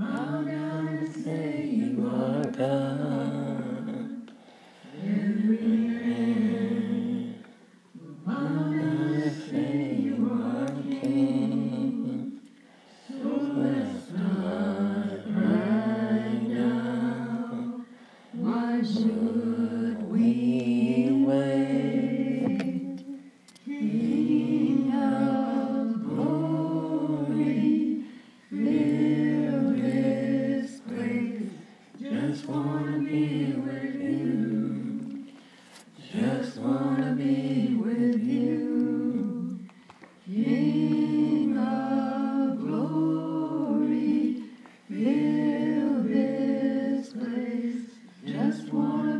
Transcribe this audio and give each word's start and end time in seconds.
down 0.00 0.88
and 0.88 1.14
say 1.14 1.66
you 1.66 2.06
are 2.06 2.50
God. 2.50 3.59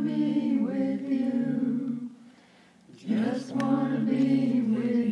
Be 0.01 0.57
with 0.57 1.09
you. 1.09 2.09
Just 2.97 3.55
wanna 3.55 3.99
be 3.99 4.61
with 4.61 4.95
you. 4.95 5.10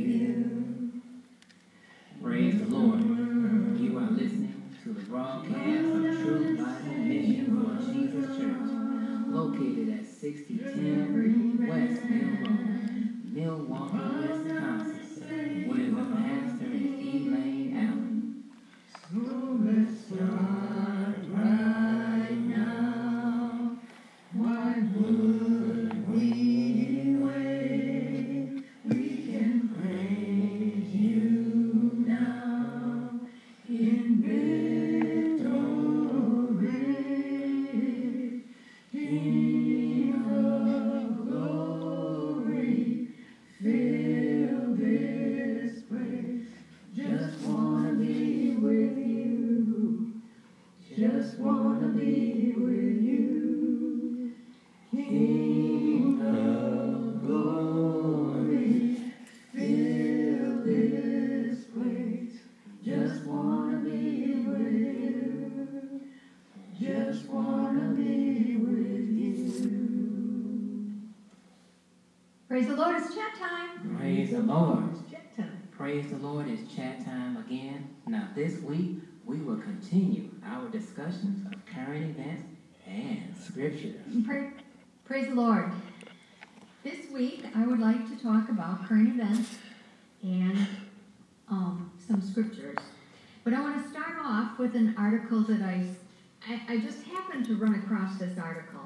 I, 96.48 96.62
I 96.68 96.78
just 96.78 97.04
happened 97.04 97.46
to 97.48 97.56
run 97.56 97.76
across 97.76 98.18
this 98.18 98.38
article. 98.38 98.82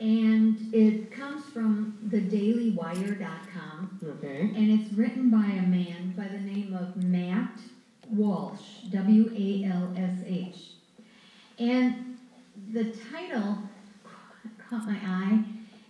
And 0.00 0.72
it 0.72 1.10
comes 1.10 1.44
from 1.46 1.98
thedailywire.com. 2.06 4.00
Okay. 4.04 4.40
And 4.40 4.80
it's 4.80 4.92
written 4.92 5.30
by 5.30 5.44
a 5.44 5.62
man 5.62 6.14
by 6.16 6.28
the 6.28 6.38
name 6.38 6.74
of 6.74 6.96
Matt 7.02 7.58
Walsh, 8.08 8.84
W 8.90 9.32
A 9.36 9.64
L 9.72 9.92
S 9.96 10.20
H. 10.24 10.56
And 11.58 12.16
the 12.72 12.92
title 13.12 13.58
caught 14.68 14.86
my 14.86 14.98
eye. 15.04 15.42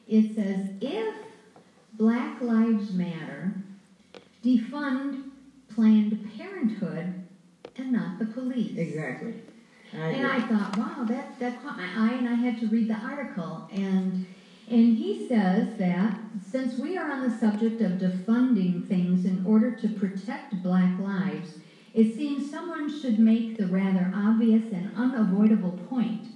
It 0.07 0.35
says, 0.35 0.71
If 0.81 1.15
Black 1.95 2.41
Lives 2.41 2.93
Matter, 2.93 3.53
defund 4.43 5.25
Planned 5.75 6.31
Parenthood 6.37 7.27
and 7.77 7.93
not 7.93 8.19
the 8.19 8.27
police. 8.27 8.77
Exactly. 8.79 9.35
And 9.93 10.27
I 10.27 10.41
thought, 10.41 10.77
wow, 10.77 11.05
that, 11.09 11.39
that 11.39 11.63
caught 11.63 11.77
my 11.77 11.89
eye, 11.97 12.15
and 12.15 12.29
I 12.29 12.35
had 12.35 12.59
to 12.61 12.67
read 12.67 12.89
the 12.89 12.95
article. 12.95 13.69
And 13.73 14.27
and 14.71 14.99
he 14.99 15.27
says 15.27 15.77
that 15.79 16.19
since 16.43 16.79
we 16.79 16.95
are 16.99 17.11
on 17.11 17.23
the 17.23 17.31
subject 17.31 17.81
of 17.81 17.93
defunding 17.93 18.87
things 18.87 19.25
in 19.25 19.43
order 19.47 19.71
to 19.71 19.89
protect 19.89 20.63
black 20.63 20.99
lives, 20.99 21.55
it 21.95 22.13
seems 22.15 22.51
someone 22.51 22.87
should 22.91 23.19
make 23.19 23.57
the 23.57 23.67
rather 23.67 24.11
obvious 24.13 24.71
and 24.71 24.91
unavoidable 24.95 25.73
point. 25.73 26.29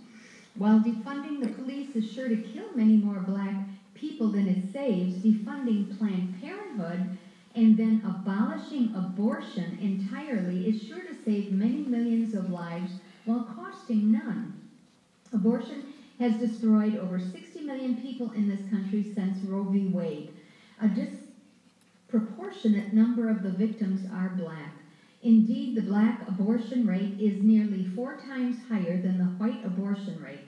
While 0.54 0.80
defunding 0.80 1.40
the 1.40 1.48
police 1.48 1.94
is 1.94 2.06
sure 2.06 2.28
to 2.28 2.36
kill 2.36 2.72
many 2.74 2.96
more 2.96 3.20
black 3.20 3.56
people 3.94 4.28
than 4.30 4.48
it 4.48 4.62
saves, 4.62 5.18
defunding 5.18 5.88
Planned 5.88 6.32
Parenthood 6.40 7.06
and 7.54 7.76
then 7.76 8.00
abolishing 8.02 8.90
abortion 8.94 9.76
entirely 9.78 10.66
is 10.66 10.80
sure 10.80 11.02
to 11.02 11.12
save 11.14 11.50
many 11.50 11.82
millions 11.82 12.32
of 12.32 12.48
lives 12.48 12.96
none. 13.90 14.70
Abortion 15.32 15.84
has 16.18 16.36
destroyed 16.36 16.96
over 16.96 17.18
60 17.18 17.62
million 17.62 18.00
people 18.00 18.30
in 18.32 18.48
this 18.48 18.68
country 18.70 19.12
since 19.14 19.42
Roe 19.44 19.64
v. 19.64 19.88
Wade. 19.88 20.30
A 20.80 20.88
disproportionate 20.88 22.92
number 22.92 23.28
of 23.28 23.42
the 23.42 23.50
victims 23.50 24.06
are 24.12 24.30
black. 24.30 24.72
Indeed, 25.22 25.76
the 25.76 25.82
black 25.82 26.26
abortion 26.28 26.86
rate 26.86 27.20
is 27.20 27.42
nearly 27.42 27.84
four 27.84 28.16
times 28.16 28.56
higher 28.68 29.00
than 29.00 29.18
the 29.18 29.24
white 29.24 29.64
abortion 29.64 30.20
rate. 30.22 30.44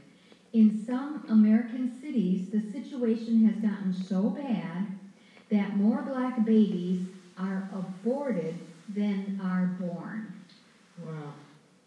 In 0.53 0.85
some 0.85 1.25
American 1.29 2.01
cities, 2.01 2.51
the 2.51 2.61
situation 2.61 3.45
has 3.47 3.57
gotten 3.57 3.93
so 3.93 4.31
bad 4.31 4.87
that 5.51 5.77
more 5.77 6.03
black 6.03 6.45
babies 6.45 7.07
are 7.39 7.69
aborted 7.73 8.55
than 8.95 9.41
are 9.43 9.67
born. 9.81 10.33
Wow. 11.05 11.33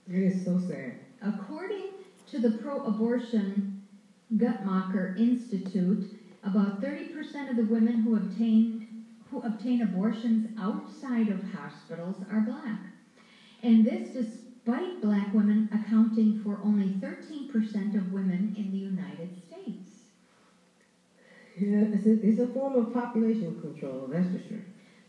It 0.09 0.23
is 0.23 0.43
so 0.43 0.59
sad. 0.59 0.93
According 1.21 1.89
to 2.27 2.39
the 2.39 2.51
pro 2.51 2.83
abortion 2.83 3.81
Guttmacher 4.35 5.17
Institute, 5.17 6.05
about 6.43 6.81
30% 6.81 7.49
of 7.49 7.55
the 7.55 7.65
women 7.65 7.95
who 7.95 8.15
obtain, 8.15 9.05
who 9.31 9.41
obtain 9.41 9.81
abortions 9.81 10.47
outside 10.59 11.29
of 11.29 11.43
hospitals 11.43 12.17
are 12.31 12.41
black. 12.41 12.79
And 13.63 13.85
this 13.85 14.13
despite 14.13 15.01
black 15.01 15.33
women 15.33 15.69
accounting 15.71 16.39
for 16.39 16.59
only 16.63 16.89
13% 17.01 17.95
of 17.95 18.13
women 18.13 18.53
in 18.57 18.71
the 18.71 18.77
United 18.77 19.33
States. 19.33 20.09
Yeah, 21.57 21.85
it's 21.93 22.05
a, 22.05 22.27
it's 22.27 22.39
a 22.39 22.47
form 22.47 22.75
of 22.75 22.93
population 22.93 23.59
control, 23.61 24.07
that's 24.07 24.27
for 24.27 24.39
sure. 24.39 24.63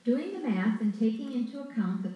Doing 0.04 0.32
the 0.32 0.48
math 0.48 0.80
and 0.80 0.98
taking 0.98 1.32
into 1.32 1.60
account 1.60 2.02
the 2.02 2.08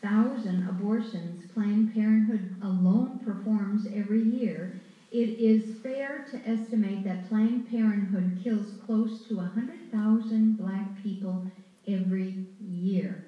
330,000 0.00 0.68
abortions 0.68 1.50
Planned 1.52 1.92
Parenthood 1.92 2.56
alone 2.62 3.20
performs 3.22 3.86
every 3.94 4.22
year, 4.22 4.80
it 5.12 5.38
is 5.38 5.78
fair 5.82 6.24
to 6.30 6.48
estimate 6.48 7.04
that 7.04 7.28
Planned 7.28 7.68
Parenthood 7.68 8.38
kills 8.42 8.72
close 8.86 9.26
to 9.28 9.36
100,000 9.36 10.56
black 10.56 11.02
people 11.02 11.44
every 11.86 12.46
year. 12.60 13.26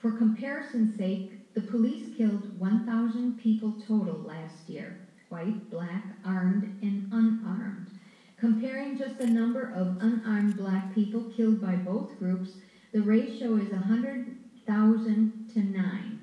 For 0.00 0.10
comparison's 0.10 0.96
sake, 0.96 1.54
the 1.54 1.60
police 1.60 2.16
killed 2.16 2.58
1,000 2.58 3.38
people 3.38 3.74
total 3.86 4.18
last 4.22 4.68
year 4.68 4.96
white, 5.28 5.70
black, 5.70 6.04
armed, 6.26 6.64
and 6.82 7.08
unarmed. 7.10 7.86
Comparing 8.38 8.98
just 8.98 9.18
the 9.18 9.26
number 9.26 9.72
of 9.74 9.96
unarmed 10.00 10.58
black 10.58 10.94
people 10.94 11.22
killed 11.34 11.58
by 11.58 11.74
both 11.74 12.18
groups, 12.18 12.50
the 12.92 13.00
ratio 13.00 13.56
is 13.56 13.72
100,000 14.72 15.50
to 15.52 15.60
9. 15.60 16.20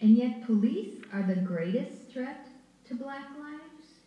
And 0.00 0.16
yet, 0.16 0.44
police 0.46 0.96
are 1.12 1.22
the 1.22 1.36
greatest 1.36 2.10
threat 2.10 2.48
to 2.88 2.94
black 2.94 3.28
lives? 3.38 4.00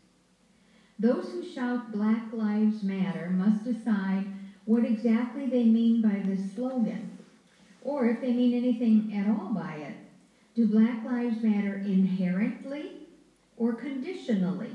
Those 0.99 1.31
who 1.31 1.47
shout 1.47 1.91
Black 1.91 2.33
Lives 2.33 2.83
Matter 2.83 3.29
must 3.29 3.63
decide 3.63 4.25
what 4.65 4.83
exactly 4.83 5.45
they 5.45 5.63
mean 5.63 6.01
by 6.01 6.21
this 6.25 6.53
slogan, 6.53 7.17
or 7.81 8.09
if 8.09 8.19
they 8.19 8.33
mean 8.33 8.53
anything 8.53 9.13
at 9.15 9.29
all 9.29 9.53
by 9.53 9.75
it. 9.75 9.95
Do 10.55 10.67
Black 10.67 11.03
Lives 11.05 11.41
Matter 11.41 11.75
inherently 11.77 13.07
or 13.57 13.73
conditionally? 13.73 14.71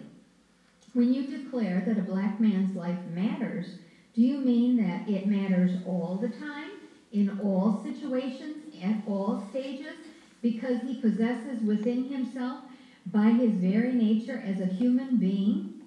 When 0.95 1.13
you 1.13 1.27
declare 1.27 1.83
that 1.87 1.99
a 1.99 2.03
black 2.03 2.41
man's 2.41 2.75
life 2.77 2.99
matters, 3.13 3.67
do 4.15 4.23
you 4.23 4.39
mean 4.39 4.77
that 4.77 5.09
it 5.09 5.27
matters 5.27 5.73
all 5.87 6.19
the 6.21 6.29
time, 6.29 6.71
in 7.13 7.39
all 7.43 7.83
situations, 7.83 8.62
at 8.83 9.03
all 9.07 9.43
stages, 9.51 9.95
because 10.41 10.81
he 10.83 11.01
possesses 11.01 11.63
within 11.63 12.05
himself, 12.05 12.65
by 13.07 13.31
his 13.31 13.53
very 13.53 13.93
nature 13.93 14.43
as 14.45 14.61
a 14.61 14.67
human 14.67 15.17
being, 15.17 15.83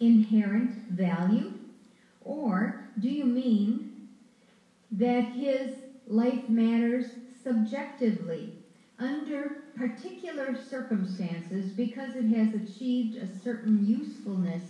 inherent 0.00 0.72
value? 0.90 1.52
Or 2.22 2.84
do 3.00 3.08
you 3.08 3.24
mean 3.24 4.08
that 4.90 5.24
his 5.24 5.76
life 6.06 6.48
matters 6.48 7.06
subjectively, 7.42 8.52
under 8.98 9.56
particular 9.76 10.56
circumstances, 10.56 11.72
because 11.72 12.14
it 12.14 12.26
has 12.26 12.54
achieved 12.54 13.16
a 13.16 13.26
certain 13.26 13.84
usefulness 13.84 14.62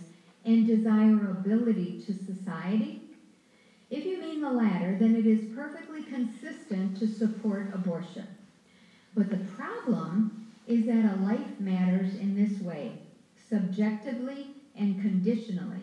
and 0.45 0.65
desirability 0.65 2.01
to 2.05 2.13
society? 2.13 3.01
If 3.89 4.05
you 4.05 4.19
mean 4.19 4.41
the 4.41 4.51
latter, 4.51 4.97
then 4.99 5.15
it 5.15 5.27
is 5.27 5.53
perfectly 5.53 6.03
consistent 6.15 6.97
to 6.97 7.07
support 7.07 7.73
abortion. 7.73 8.25
But 9.15 9.29
the 9.29 9.45
problem 9.57 10.47
is 10.65 10.85
that 10.85 11.13
a 11.13 11.21
life 11.21 11.59
matters 11.59 12.15
in 12.15 12.35
this 12.35 12.61
way, 12.61 12.93
subjectively 13.49 14.47
and 14.77 15.01
conditionally. 15.01 15.81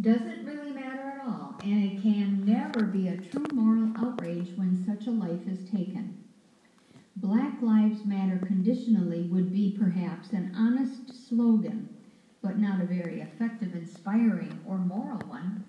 Doesn't 0.00 0.44
really 0.44 0.70
matter 0.70 1.02
at 1.02 1.26
all, 1.26 1.56
and 1.64 1.82
it 1.82 2.02
can 2.02 2.44
never 2.44 2.84
be 2.84 3.08
a 3.08 3.16
true 3.16 3.46
moral 3.54 3.90
outrage 3.96 4.52
when 4.56 4.84
such 4.84 5.06
a 5.06 5.10
life 5.10 5.48
is 5.48 5.68
taken. 5.70 6.22
Black 7.16 7.60
Lives 7.62 8.04
Matter 8.04 8.38
conditionally 8.46 9.22
would 9.22 9.50
be 9.50 9.76
perhaps 9.80 10.30
an 10.32 10.54
honest 10.56 11.26
slogan, 11.26 11.88
but 12.42 12.58
not 12.58 12.82
a 12.82 12.86
very 12.86 13.22
effective, 13.22 13.74
inspiring, 13.74 14.60
or 14.66 14.76
moral 14.76 15.18
one. 15.26 15.64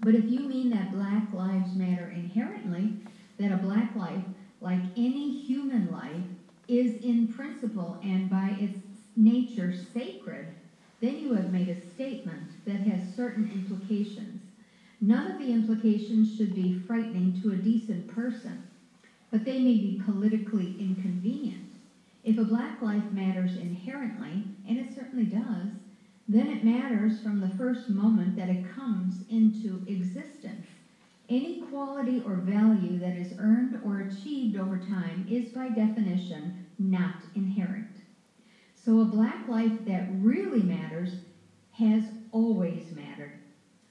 But 0.00 0.14
if 0.14 0.30
you 0.30 0.40
mean 0.40 0.70
that 0.70 0.92
Black 0.92 1.32
Lives 1.32 1.74
Matter 1.74 2.08
inherently, 2.08 2.94
that 3.38 3.52
a 3.52 3.56
black 3.56 3.96
life, 3.96 4.24
like 4.60 4.82
any 4.96 5.30
human 5.30 5.90
life, 5.90 6.24
is 6.68 6.96
in 7.02 7.28
principle 7.28 7.98
and 8.02 8.28
by 8.30 8.50
its 8.50 8.78
nature 9.16 9.72
sacred, 9.72 10.46
then 11.00 11.18
you 11.18 11.32
have 11.32 11.50
made 11.50 11.68
a 11.68 11.74
statement 11.74 12.56
that 12.64 12.80
has 12.80 13.04
certain 13.04 13.46
implications. 13.46 14.52
None 15.00 15.28
of 15.28 15.38
the 15.38 15.52
implications 15.52 16.32
should 16.32 16.54
be 16.54 16.72
frightening 16.72 17.32
to 17.34 17.50
a 17.50 17.56
decent 17.56 18.06
person, 18.08 18.62
but 19.30 19.44
they 19.44 19.60
may 19.60 19.76
be 19.76 19.92
politically 19.92 20.74
inconvenient. 20.78 21.78
If 22.24 22.38
a 22.38 22.44
black 22.44 22.82
life 22.82 23.12
matters 23.12 23.56
inherently, 23.56 24.46
and 24.66 24.78
it 24.78 24.90
certainly 24.90 25.26
does, 25.26 25.85
then 26.28 26.48
it 26.48 26.64
matters 26.64 27.20
from 27.20 27.40
the 27.40 27.50
first 27.50 27.88
moment 27.88 28.36
that 28.36 28.48
it 28.48 28.68
comes 28.74 29.24
into 29.30 29.84
existence. 29.86 30.66
Any 31.28 31.60
quality 31.60 32.20
or 32.24 32.36
value 32.36 32.98
that 32.98 33.16
is 33.16 33.34
earned 33.38 33.78
or 33.84 33.98
achieved 34.00 34.56
over 34.56 34.78
time 34.78 35.24
is 35.28 35.50
by 35.50 35.70
definition 35.70 36.52
not 36.78 37.26
inherent. 37.34 38.02
So 38.74 39.00
a 39.00 39.04
black 39.04 39.48
life 39.48 39.84
that 39.84 40.04
really 40.08 40.62
matters 40.62 41.16
has 41.72 42.10
always 42.32 42.92
mattered. 42.92 43.34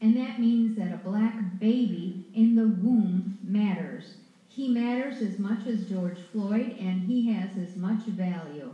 And 0.01 0.15
that 0.17 0.39
means 0.39 0.75
that 0.75 0.91
a 0.91 0.97
black 0.97 1.59
baby 1.59 2.29
in 2.33 2.55
the 2.55 2.67
womb 2.67 3.37
matters. 3.43 4.15
He 4.49 4.67
matters 4.69 5.21
as 5.21 5.39
much 5.39 5.67
as 5.67 5.85
George 5.85 6.21
Floyd, 6.21 6.73
and 6.79 7.01
he 7.01 7.23
has 7.23 7.57
as 7.57 7.75
much 7.75 8.05
value. 8.05 8.73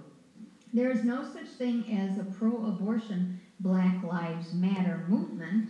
There 0.74 0.90
is 0.90 1.04
no 1.04 1.24
such 1.24 1.50
thing 1.50 1.84
as 1.90 2.18
a 2.18 2.24
pro 2.24 2.62
abortion 2.62 3.28
Black 3.62 4.04
Lives 4.04 4.54
Matter 4.54 5.06
movement. 5.08 5.70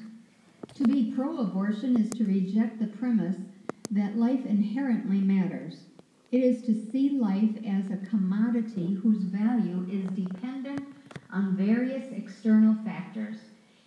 To 0.76 0.86
be 0.86 1.12
pro 1.14 1.40
abortion 1.40 1.98
is 1.98 2.10
to 2.12 2.24
reject 2.24 2.80
the 2.80 2.88
premise 2.88 3.36
that 3.90 4.18
life 4.18 4.46
inherently 4.46 5.20
matters. 5.20 5.76
It 6.32 6.38
is 6.38 6.62
to 6.62 6.90
see 6.90 7.20
life 7.20 7.58
as 7.68 7.92
a 7.92 8.06
commodity 8.10 8.94
whose 8.94 9.24
value 9.24 9.86
is 9.92 10.10
dependent 10.12 10.88
on 11.34 11.58
various 11.58 12.10
external 12.14 12.76
factors. 12.86 13.36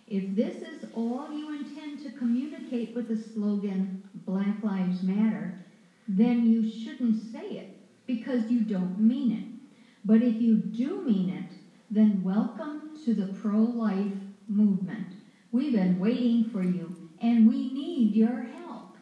If 0.07 0.35
this 0.35 0.57
is 0.57 0.85
all 0.93 1.31
you 1.31 1.57
intend 1.57 2.03
to 2.03 2.11
communicate 2.11 2.93
with 2.93 3.07
the 3.07 3.17
slogan 3.17 4.03
Black 4.13 4.61
Lives 4.61 5.01
Matter, 5.01 5.65
then 6.07 6.45
you 6.45 6.69
shouldn't 6.69 7.31
say 7.31 7.47
it 7.57 7.75
because 8.05 8.51
you 8.51 8.59
don't 8.61 8.99
mean 8.99 9.31
it. 9.31 9.71
But 10.05 10.21
if 10.21 10.39
you 10.39 10.57
do 10.57 11.01
mean 11.01 11.31
it, 11.31 11.54
then 11.89 12.23
welcome 12.23 12.97
to 13.05 13.13
the 13.13 13.27
pro 13.27 13.59
life 13.59 14.13
movement. 14.47 15.07
We've 15.51 15.73
been 15.73 15.99
waiting 15.99 16.45
for 16.45 16.63
you 16.63 16.95
and 17.21 17.47
we 17.47 17.71
need 17.71 18.15
your 18.15 18.41
help. 18.41 18.95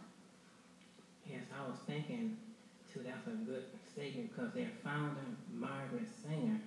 Yes, 1.26 1.44
I 1.58 1.68
was 1.68 1.80
thinking 1.88 2.38
too. 2.92 3.02
That's 3.04 3.26
a 3.28 3.32
good 3.46 3.64
statement 3.92 4.32
because 4.36 4.54
their 4.54 4.70
founder, 4.84 5.22
Margaret 5.54 6.08
Sanger, 6.24 6.60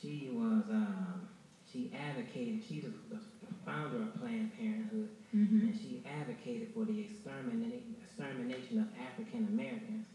she 0.00 0.30
was 0.32 0.64
um, 0.70 1.28
she 1.70 1.92
advocated. 1.94 2.62
She's 2.68 2.82
the 2.84 3.18
founder 3.64 3.98
of 4.02 4.14
Planned 4.20 4.50
Parenthood, 4.58 5.08
Mm-hmm. 5.32 5.60
and 5.60 5.74
she 5.80 6.02
advocated 6.20 6.74
for 6.74 6.84
the 6.84 6.98
extermination 6.98 7.94
extermination 8.02 8.80
of 8.80 8.86
African 9.00 9.46
Americans. 9.46 10.06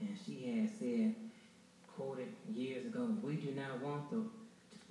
And 0.00 0.10
she 0.26 0.44
had 0.44 0.68
said, 0.78 1.14
quoted 1.96 2.28
years 2.52 2.84
ago, 2.84 3.08
"We 3.22 3.36
do 3.36 3.52
not 3.52 3.80
want 3.80 4.10
the 4.10 4.22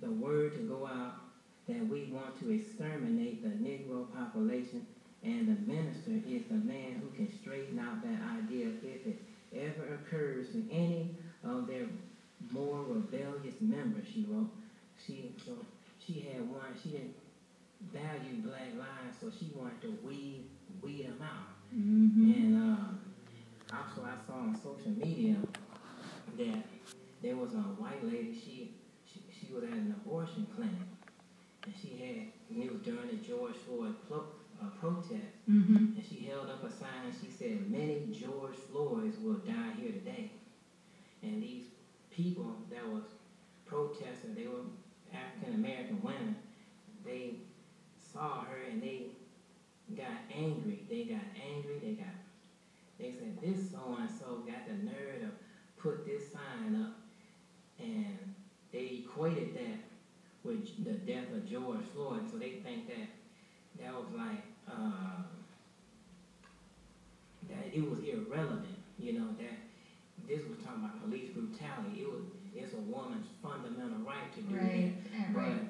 the 0.02 0.12
word 0.12 0.56
to 0.56 0.62
go 0.62 0.88
out 0.88 1.16
that 1.68 1.88
we 1.88 2.12
want 2.12 2.40
to 2.40 2.52
exterminate 2.52 3.44
the 3.44 3.50
Negro 3.50 4.08
population." 4.14 4.86
And 5.22 5.50
the 5.50 5.72
minister 5.72 6.12
is 6.30 6.44
the 6.48 6.56
man 6.56 7.02
who 7.02 7.10
can 7.10 7.30
straighten 7.42 7.78
out 7.78 8.02
that 8.04 8.20
idea 8.38 8.68
if 8.68 9.06
it 9.06 9.22
ever 9.54 9.96
occurs 9.96 10.48
to 10.54 10.64
any 10.72 11.10
of 11.44 11.68
their 11.68 11.88
more 12.52 12.84
rebellious 12.88 13.60
members, 13.60 14.06
she 14.14 14.26
wrote. 14.30 14.50
She 15.06 15.34
so 15.46 15.54
she 16.06 16.22
had 16.22 16.50
one, 16.50 16.74
she 16.82 16.90
didn't 16.90 17.16
value 17.94 18.42
black 18.44 18.74
lives, 18.78 19.18
so 19.20 19.32
she 19.38 19.52
wanted 19.56 19.82
to 19.82 19.98
weed 20.06 20.46
weed 20.82 21.06
them 21.06 21.22
out. 21.22 21.76
Mm-hmm. 21.76 22.32
And 22.32 22.56
um, 22.56 23.00
also 23.72 24.08
I 24.08 24.16
saw 24.26 24.40
on 24.40 24.56
social 24.56 24.92
media 24.92 25.36
that 26.38 26.64
there 27.22 27.36
was 27.36 27.54
a 27.54 27.58
white 27.58 28.04
lady, 28.06 28.34
she 28.34 28.72
she, 29.50 29.56
was 29.56 29.64
at 29.64 29.70
an 29.72 29.96
abortion 30.06 30.46
clinic 30.56 30.88
and 31.66 31.74
she 31.82 31.98
had 31.98 32.64
it 32.64 32.72
was 32.72 32.82
during 32.82 33.08
the 33.08 33.18
George 33.18 33.56
Floyd 33.66 33.96
uh, 34.12 34.66
protest 34.80 35.34
Mm-hmm. 35.50 35.98
and 35.98 36.04
she 36.08 36.26
held 36.30 36.48
up 36.50 36.64
a 36.64 36.72
sign 36.72 37.06
and 37.06 37.14
she 37.20 37.32
said, 37.32 37.72
Many 37.72 38.06
George 38.14 38.56
Floyds 38.72 39.18
will 39.18 39.42
die 39.42 39.74
here 39.82 39.92
today. 39.92 40.32
And 41.24 41.42
these 41.42 41.66
people 42.12 42.56
that 42.70 42.88
was 42.88 43.04
protesting, 43.66 44.36
they 44.36 44.46
were 44.46 44.62
African 45.12 45.56
American 45.56 46.00
women, 46.04 46.36
they 47.04 47.36
saw 48.14 48.42
her 48.42 48.58
and 48.72 48.82
they 48.82 49.08
got 49.98 50.22
angry. 50.36 50.84
They 50.88 51.06
got 51.06 51.26
angry, 51.52 51.80
they 51.82 51.94
got 51.94 52.14
they 53.00 53.12
said 53.12 53.42
this 53.42 53.72
so 53.72 53.98
and 54.00 54.10
so 54.10 54.44
got 54.46 54.68
the 54.68 54.86
nerve 54.86 55.22
to 55.22 55.82
put 55.82 56.06
this 56.06 56.32
sign 56.32 56.76
up 56.84 56.94
and 57.80 58.29
they 58.72 59.04
equated 59.04 59.56
that 59.56 59.80
with 60.44 60.84
the 60.86 60.94
death 60.94 61.32
of 61.34 61.50
George 61.50 61.84
Floyd. 61.94 62.30
So 62.32 62.38
they 62.38 62.62
think 62.64 62.88
that 62.88 63.08
that 63.84 63.94
was 63.94 64.06
like 64.16 64.44
uh, 64.68 65.24
that 67.50 67.74
it 67.74 67.90
was 67.90 68.00
irrelevant, 68.04 68.66
you 68.98 69.14
know, 69.14 69.28
that 69.40 69.58
this 70.28 70.42
was 70.48 70.58
talking 70.64 70.84
about 70.84 71.02
police 71.04 71.30
brutality. 71.30 72.02
It 72.02 72.10
was 72.12 72.24
it's 72.56 72.74
a 72.74 72.82
woman's 72.92 73.28
fundamental 73.42 74.00
right 74.06 74.28
to 74.36 74.42
do 74.42 74.56
Right, 74.56 74.94
that. 75.14 75.36
right. 75.36 75.62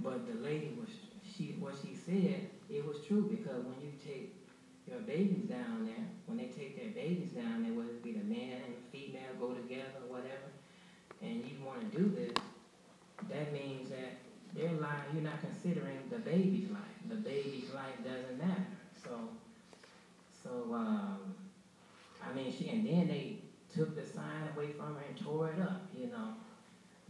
But 0.00 0.26
but 0.26 0.26
the 0.26 0.40
lady 0.42 0.74
was 0.78 0.88
she 1.22 1.56
what 1.60 1.74
she 1.80 1.94
said, 1.94 2.48
it 2.68 2.84
was 2.84 2.96
true 3.06 3.22
because 3.30 3.64
when 3.64 3.78
you 3.80 3.92
take 4.04 4.34
your 4.90 4.98
babies 5.00 5.48
down 5.48 5.86
there, 5.86 6.04
when 6.26 6.36
they 6.38 6.50
take 6.50 6.76
their 6.76 6.90
babies 6.90 7.30
down 7.32 7.62
there, 7.62 7.72
whether 7.72 7.90
it 7.96 8.02
be 8.02 8.12
the 8.12 8.24
man 8.24 8.60
and 8.66 8.74
the 8.74 8.82
female 8.90 9.32
go 9.40 9.54
together 9.54 10.02
or 10.04 10.18
whatever, 10.18 10.51
and 11.22 11.44
you 11.44 11.64
want 11.64 11.80
to 11.80 11.98
do 11.98 12.08
this, 12.08 12.36
that 13.30 13.52
means 13.52 13.90
that 13.90 14.18
their 14.54 14.72
life, 14.72 15.00
you're 15.14 15.22
not 15.22 15.40
considering 15.40 15.98
the 16.10 16.18
baby's 16.18 16.70
life. 16.70 16.80
The 17.08 17.16
baby's 17.16 17.72
life 17.74 17.96
doesn't 18.04 18.38
matter. 18.38 18.66
So, 19.02 19.28
so, 20.42 20.74
um, 20.74 21.34
I 22.22 22.32
mean, 22.34 22.52
she, 22.52 22.68
and 22.68 22.86
then 22.86 23.08
they 23.08 23.38
took 23.74 23.94
the 23.96 24.04
sign 24.04 24.48
away 24.54 24.72
from 24.72 24.94
her 24.94 25.02
and 25.08 25.16
tore 25.24 25.50
it 25.50 25.60
up, 25.60 25.82
you 25.96 26.08
know. 26.08 26.34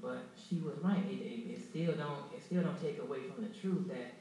But 0.00 0.24
she 0.36 0.56
was 0.56 0.74
right. 0.82 1.04
It, 1.08 1.20
it, 1.24 1.50
it 1.52 1.60
still 1.70 1.94
don't 1.94 2.32
it 2.34 2.42
still 2.44 2.62
don't 2.62 2.80
take 2.80 3.00
away 3.00 3.20
from 3.32 3.44
the 3.44 3.50
truth 3.50 3.88
that 3.88 4.14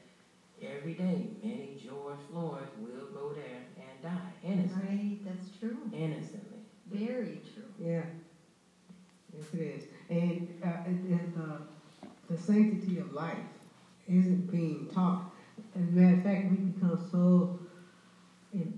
every 0.62 0.94
day 0.94 1.26
many 1.42 1.82
George 1.84 2.18
Floyds 2.30 2.70
will 2.78 3.06
go 3.12 3.34
there 3.34 3.62
and 3.76 4.02
die 4.02 4.32
innocently. 4.44 4.88
Right, 4.88 5.18
that's 5.24 5.48
true. 5.58 5.76
Innocently. 5.92 6.58
Very 6.90 7.40
true. 7.52 7.64
Yeah. 7.80 8.02
Yes, 9.34 9.46
it 9.54 9.60
is. 9.60 9.82
And, 10.08 10.62
uh, 10.62 10.68
and, 10.86 11.08
and 11.08 11.34
uh, 11.36 12.06
the 12.30 12.31
sanctity 12.42 12.98
of 12.98 13.12
life 13.12 13.44
isn't 14.06 14.50
being 14.50 14.88
taught. 14.88 15.22
As 15.74 15.82
a 15.82 15.90
matter 15.92 16.16
of 16.16 16.22
fact, 16.22 16.50
we 16.50 16.56
become 16.58 16.98
so, 17.10 17.56
and 18.52 18.70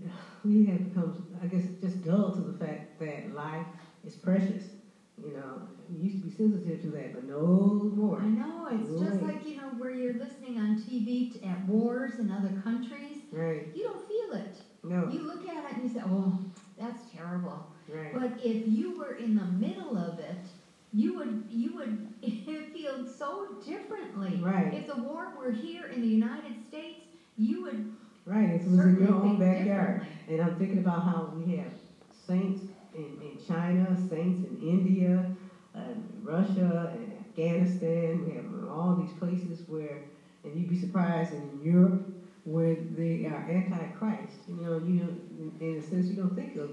we 0.45 0.65
have 0.65 0.83
become, 0.85 1.15
I 1.41 1.47
guess, 1.47 1.81
just 1.81 2.03
dull 2.03 2.33
to 2.33 2.41
the 2.43 2.53
fact 2.53 2.99
that 3.01 3.35
life 3.35 3.67
is 4.05 4.17
precious. 4.17 4.77
You 5.23 5.33
know, 5.33 5.63
we 5.89 5.97
used 5.97 6.17
to 6.19 6.23
be 6.25 6.31
sensitive 6.31 6.81
to 6.83 6.89
that, 6.89 7.13
but 7.15 7.25
no 7.25 7.91
more. 7.95 8.19
I 8.19 8.29
know, 8.29 8.67
it's 8.67 8.89
just 9.01 9.15
Right. 9.17 9.23
like, 9.23 9.45
you 9.45 9.57
know, 9.57 9.71
where 9.71 9.91
you're 9.91 10.13
listening 10.13 10.59
on 10.59 10.75
TV 10.75 11.31
at 11.43 11.65
wars 11.65 12.19
in 12.19 12.31
other 12.31 12.51
countries. 12.51 13.23
Right. 13.33 13.65
You 13.73 13.85
don't 13.85 14.01
feel 14.01 14.33
it. 14.33 14.65
No. 14.83 15.09
You 15.09 15.25
look 15.27 15.47
at 15.47 15.65
it 15.65 15.75
and 15.75 15.83
you 15.83 15.89
say, 15.89 16.01
oh, 16.05 16.35
that's 16.77 17.05
terrible. 17.11 17.63
Right. 17.89 18.13
But 18.13 18.33
if 18.43 18.67
you 18.67 18.91
were 18.91 19.13
in 19.13 19.37
the 19.37 19.45
middle 19.45 19.97
of 19.97 20.19
it, 20.19 20.54
you 20.95 21.19
would 21.19 21.45
you 21.51 21.75
would 21.75 22.09
feel 22.73 23.07
so 23.07 23.49
differently. 23.67 24.41
Right. 24.43 24.73
If 24.75 24.87
the 24.87 25.03
war 25.03 25.33
were 25.39 25.51
here 25.51 25.87
in 25.87 26.01
the 26.01 26.07
United 26.07 26.57
States, 26.69 27.01
you 27.37 27.63
would 27.65 27.93
Right. 28.27 28.51
It 28.51 28.67
was 28.67 28.81
in 28.81 28.99
your 29.01 29.15
own 29.15 29.39
backyard. 29.39 30.07
And 30.29 30.41
I'm 30.41 30.57
thinking 30.57 30.79
about 30.79 31.03
how 31.03 31.33
we 31.37 31.57
have 31.57 31.73
saints 32.11 32.63
in, 32.95 33.21
in 33.21 33.39
China, 33.47 33.95
saints 34.09 34.49
in 34.49 34.61
India, 34.63 35.31
and 35.75 36.21
Russia, 36.23 36.95
and 36.95 37.13
Afghanistan. 37.13 38.25
We 38.25 38.33
have 38.37 38.71
all 38.71 38.97
these 38.97 39.13
places 39.19 39.69
where, 39.69 39.99
and 40.43 40.57
you'd 40.57 40.71
be 40.71 40.79
surprised 40.79 41.35
in 41.35 41.61
Europe 41.63 42.03
where 42.45 42.77
they 42.97 43.27
are 43.27 43.47
anti-Christ. 43.51 44.49
You 44.49 44.57
know, 44.57 44.79
you 44.79 45.01
don't, 45.01 45.61
in 45.61 45.77
a 45.77 45.83
sense, 45.83 46.07
you 46.07 46.17
don't 46.17 46.35
think 46.35 46.57
of 46.57 46.71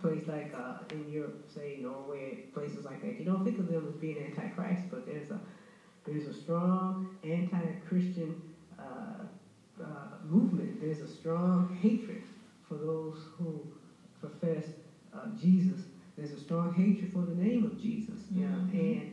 place 0.00 0.26
like 0.26 0.52
uh, 0.54 0.78
in 0.92 1.10
Europe, 1.10 1.44
say 1.48 1.78
Norway, 1.82 2.46
places 2.54 2.84
like 2.84 3.00
that. 3.02 3.18
You 3.18 3.24
don't 3.24 3.44
think 3.44 3.58
of 3.58 3.68
them 3.68 3.86
as 3.88 3.94
being 3.94 4.18
anti-Christ, 4.18 4.84
but 4.90 5.06
there's 5.06 5.30
a 5.30 5.40
there's 6.04 6.26
a 6.26 6.32
strong 6.32 7.06
anti-Christian 7.22 8.40
uh, 8.78 9.24
uh, 9.82 9.84
movement. 10.26 10.80
There's 10.80 11.00
a 11.02 11.08
strong 11.08 11.68
hatred 11.82 12.22
for 12.62 12.74
those 12.76 13.18
who 13.36 13.66
profess 14.20 14.64
uh, 15.12 15.26
Jesus. 15.38 15.86
There's 16.16 16.32
a 16.32 16.38
strong 16.38 16.72
hatred 16.72 17.12
for 17.12 17.22
the 17.22 17.34
name 17.34 17.64
of 17.64 17.78
Jesus. 17.78 18.26
You 18.34 18.46
know, 18.46 18.56
Mhm. 18.72 19.00
and 19.00 19.12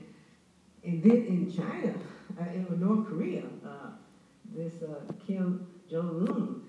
and 0.83 1.03
then 1.03 1.17
in 1.25 1.49
China, 1.49 1.93
uh, 2.39 2.43
in 2.53 2.79
North 2.79 3.07
Korea, 3.07 3.43
uh, 3.65 3.89
this 4.53 4.83
uh, 4.83 5.01
Kim 5.19 5.65
Jong 5.89 6.27
Un, 6.29 6.61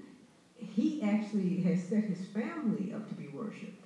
he 0.56 1.02
actually 1.02 1.56
has 1.60 1.82
set 1.82 2.04
his 2.04 2.24
family 2.26 2.92
up 2.92 3.06
to 3.08 3.14
be 3.14 3.28
worshipped. 3.28 3.85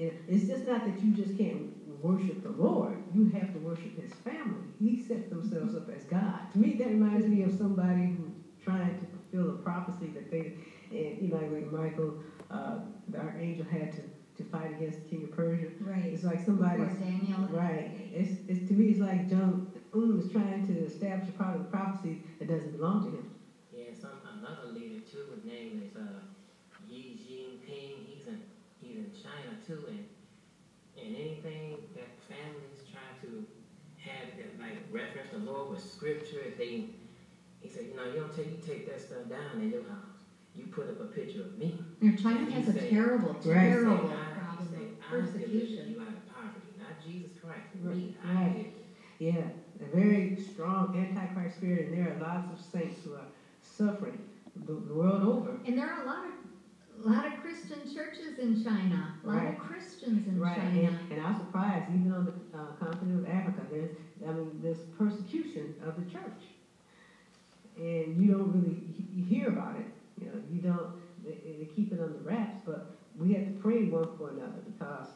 And 0.00 0.14
it's 0.26 0.46
just 0.46 0.64
not 0.64 0.84
that 0.84 1.02
you 1.02 1.12
just 1.12 1.36
can't 1.36 1.68
worship 2.02 2.40
the 2.42 2.50
Lord; 2.50 3.00
you 3.12 3.24
have 3.26 3.52
to 3.52 3.58
worship 3.58 3.96
His 3.96 4.12
family. 4.12 4.72
He 4.78 4.96
set 4.96 5.28
themselves 5.28 5.74
up 5.74 5.88
as 5.90 6.04
God. 6.04 6.42
To 6.52 6.58
me, 6.58 6.74
that 6.74 6.88
reminds 6.88 7.26
me 7.26 7.42
of 7.42 7.52
somebody 7.52 8.06
who 8.06 8.32
trying 8.60 8.94
to 8.94 9.06
fulfill 9.06 9.50
a 9.50 9.54
prophecy 9.54 10.08
that 10.10 10.30
they, 10.30 10.50
and 10.90 11.16
you 11.20 11.28
know, 11.28 11.46
like 11.46 11.70
Michael, 11.70 12.14
uh, 12.50 12.76
the 13.08 13.18
archangel 13.18 13.64
had 13.64 13.90
to, 13.92 14.02
to 14.36 14.44
fight 14.44 14.70
against 14.70 15.00
the 15.00 15.04
king 15.04 15.24
of 15.24 15.30
Persia. 15.30 15.70
right. 15.80 16.12
It's 16.12 16.24
like 16.24 16.40
somebody, 16.40 16.82
Daniel. 16.98 17.46
right? 17.50 17.90
It's, 18.12 18.40
it's 18.48 18.60
to 18.62 18.74
me, 18.74 18.90
it's 18.90 19.00
like 19.00 19.26
Jong 19.28 19.58
Un 19.92 20.16
is 20.18 20.26
trying 20.26 20.60
to 20.62 20.72
establish 20.72 21.28
a 21.28 21.32
part 21.32 21.54
of 21.54 21.58
the 21.60 21.66
prophecy 21.66 22.18
that 22.38 22.48
doesn't 22.48 22.70
belong 22.70 23.00
to 23.00 23.08
him. 23.10 23.24
Yeah, 23.72 23.92
some 23.92 24.18
another 24.38 24.66
leader 24.66 24.98
too. 25.10 25.24
His 25.32 25.44
name 25.44 25.78
is 25.80 25.94
uh, 25.96 26.20
Xi 26.88 27.14
Jinping. 27.16 27.92
He's 28.04 28.26
in 28.26 28.38
he's 28.80 28.96
in 28.96 29.10
China 29.12 29.54
too, 29.70 29.84
and 29.88 30.04
and 30.98 31.16
anything 31.16 31.78
that 31.94 32.10
families 32.28 32.82
try 32.90 33.06
to 33.22 33.46
have 34.02 34.26
that 34.36 34.58
like 34.60 34.78
reference 34.90 35.30
the 35.32 35.38
Lord 35.38 35.70
with 35.70 35.82
scripture, 35.82 36.40
if 36.46 36.58
they 36.58 36.86
he 37.60 37.68
said, 37.68 37.86
you 37.90 37.96
know, 37.96 38.04
you 38.12 38.20
don't 38.20 38.34
take 38.34 38.50
you 38.50 38.58
take 38.66 38.88
that 38.90 39.00
stuff 39.00 39.28
down 39.28 39.60
in 39.62 39.70
your 39.70 39.82
house. 39.82 40.18
You 40.56 40.66
put 40.66 40.88
up 40.90 41.00
a 41.00 41.04
picture 41.04 41.42
of 41.42 41.56
me. 41.58 41.78
Now, 42.00 42.16
China 42.20 42.40
You 42.40 42.50
has 42.50 42.68
a 42.68 42.72
say- 42.72 42.90
terrible, 42.90 43.34
Right. 43.34 43.42
Say, 43.44 43.52
terrible 43.52 44.10
I, 44.10 44.38
problem 44.38 44.68
say, 44.68 44.76
of 44.76 44.82
I 45.06 45.10
delivered 45.10 45.32
persecution. 45.32 45.90
you 45.94 46.00
out 46.00 46.08
of 46.08 46.26
poverty, 46.34 46.72
not 46.76 46.98
Jesus 47.06 47.30
Christ. 47.40 47.70
Me, 47.84 48.16
Right. 48.24 48.36
I 48.36 48.48
did. 48.52 48.72
Yeah, 49.20 49.48
a 49.80 49.84
very 49.94 50.34
strong 50.36 50.96
antichrist 50.96 51.58
spirit, 51.58 51.88
and 51.88 51.98
there 51.98 52.12
are 52.16 52.18
lots 52.20 52.48
of 52.52 52.58
saints 52.72 52.98
who 53.04 53.14
are 53.14 53.28
suffering 53.62 54.18
the, 54.66 54.72
the 54.72 54.94
world 54.94 55.22
over. 55.22 55.50
And 55.66 55.78
there 55.78 55.88
are 55.92 56.02
a 56.02 56.06
lot 56.06 56.24
of, 56.24 56.32
a 57.02 57.06
lot 57.08 57.24
of 57.26 57.36
Christian 57.40 57.86
churches 57.86 58.38
in 58.38 58.54
China. 58.62 59.12
A 59.24 59.26
lot 59.26 59.36
Right. 59.36 59.48
of 59.52 59.58
Christians 59.58 60.26
in 60.26 60.38
Right, 60.40 60.56
China. 60.56 60.78
and, 60.86 60.96
and 61.10 61.20
I'm 61.20 61.34
surprised, 61.34 61.88
even 61.90 62.10
on 62.12 62.26
the 62.26 62.58
uh, 62.58 62.72
continent 62.78 63.18
of 63.20 63.26
Africa, 63.26 63.62
there's, 63.70 63.90
I 64.26 64.32
mean, 64.32 64.58
there's 64.60 64.82
persecution 64.98 65.74
of 65.82 65.96
the 65.96 66.02
church. 66.02 66.52
And 67.78 68.14
you 68.20 68.28
don't 68.28 68.50
really 68.52 68.72
he- 68.74 69.06
you 69.16 69.22
hear 69.22 69.48
about 69.48 69.76
it, 69.76 69.86
you 70.20 70.26
know, 70.26 70.38
you 70.50 70.60
don't, 70.60 70.88
they, 71.24 71.38
they 71.58 71.64
keep 71.64 71.92
it 71.92 72.00
under 72.00 72.18
wraps, 72.18 72.56
but 72.64 72.84
we 73.18 73.32
have 73.32 73.44
to 73.46 73.50
pray 73.52 73.84
one 73.84 74.08
for 74.18 74.28
another 74.28 74.58
because, 74.64 75.14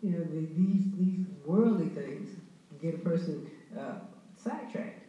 you 0.00 0.10
know, 0.10 0.24
the, 0.24 0.46
these, 0.54 0.86
these 0.96 1.26
worldly 1.44 1.88
things 1.88 2.36
get 2.80 2.94
a 2.94 2.98
person 2.98 3.42
uh, 3.76 3.94
sidetracked. 4.36 5.00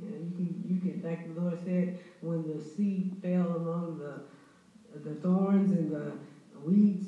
You 0.00 0.10
know, 0.10 0.16
you 0.18 0.32
can, 0.32 0.60
you 0.64 0.78
can, 0.78 1.00
like 1.02 1.22
the 1.24 1.40
Lord 1.40 1.58
said, 1.58 1.90
when 2.20 2.46
the 2.46 2.60
seed 2.60 3.06
fell 3.22 3.52
among 3.54 3.96
the, 3.98 4.20
the 4.94 5.14
thorns 5.16 5.70
and 5.72 5.90
the 5.92 6.12
weeds, 6.64 7.06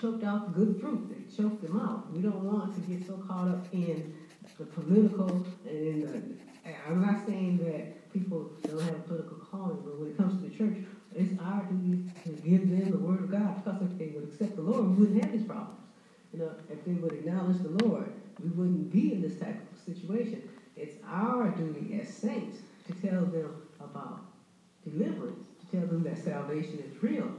choked 0.00 0.24
out 0.24 0.52
the 0.52 0.64
good 0.64 0.80
fruit. 0.80 1.08
They 1.10 1.42
choked 1.42 1.62
them 1.62 1.78
out. 1.78 2.12
We 2.12 2.22
don't 2.22 2.42
want 2.42 2.74
to 2.74 2.80
get 2.80 3.06
so 3.06 3.14
caught 3.28 3.48
up 3.48 3.66
in 3.72 4.14
the 4.58 4.64
political 4.64 5.46
and 5.68 5.76
in 5.76 6.00
the. 6.00 6.70
I'm 6.88 7.04
not 7.04 7.26
saying 7.26 7.58
that 7.58 8.12
people 8.12 8.52
don't 8.62 8.80
have 8.82 8.94
a 8.94 8.98
political 9.00 9.36
calling, 9.38 9.78
but 9.84 9.98
when 9.98 10.10
it 10.10 10.16
comes 10.16 10.42
to 10.42 10.48
the 10.48 10.56
church, 10.56 10.78
it's 11.14 11.40
our 11.40 11.64
duty 11.64 12.04
to 12.24 12.30
give 12.30 12.70
them 12.70 12.90
the 12.90 12.98
word 12.98 13.20
of 13.20 13.30
God. 13.30 13.64
Because 13.64 13.82
if 13.82 13.98
they 13.98 14.06
would 14.14 14.24
accept 14.24 14.56
the 14.56 14.62
Lord, 14.62 14.90
we 14.90 15.04
wouldn't 15.04 15.22
have 15.22 15.32
these 15.32 15.44
problems. 15.44 15.80
You 16.32 16.40
know, 16.40 16.52
if 16.70 16.84
they 16.84 16.92
would 16.92 17.12
acknowledge 17.12 17.58
the 17.62 17.84
Lord, 17.84 18.12
we 18.42 18.48
wouldn't 18.50 18.90
be 18.90 19.12
in 19.12 19.20
this 19.20 19.38
type 19.38 19.60
of 19.72 19.94
situation. 19.94 20.48
It's 20.76 20.96
our 21.06 21.50
duty 21.50 22.00
as 22.00 22.08
saints 22.08 22.58
to 22.86 22.94
tell 22.94 23.24
them 23.26 23.62
about 23.80 24.20
deliverance, 24.88 25.46
tell 25.72 25.86
them 25.86 26.04
that 26.04 26.18
salvation 26.18 26.84
is 26.84 27.02
real. 27.02 27.32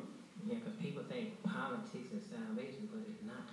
Yeah, 0.48 0.56
because 0.56 0.74
people 0.82 1.04
think 1.08 1.42
politics 1.44 2.12
is 2.12 2.24
salvation, 2.28 2.90
but 2.92 3.06
it's 3.08 3.24
not. 3.24 3.48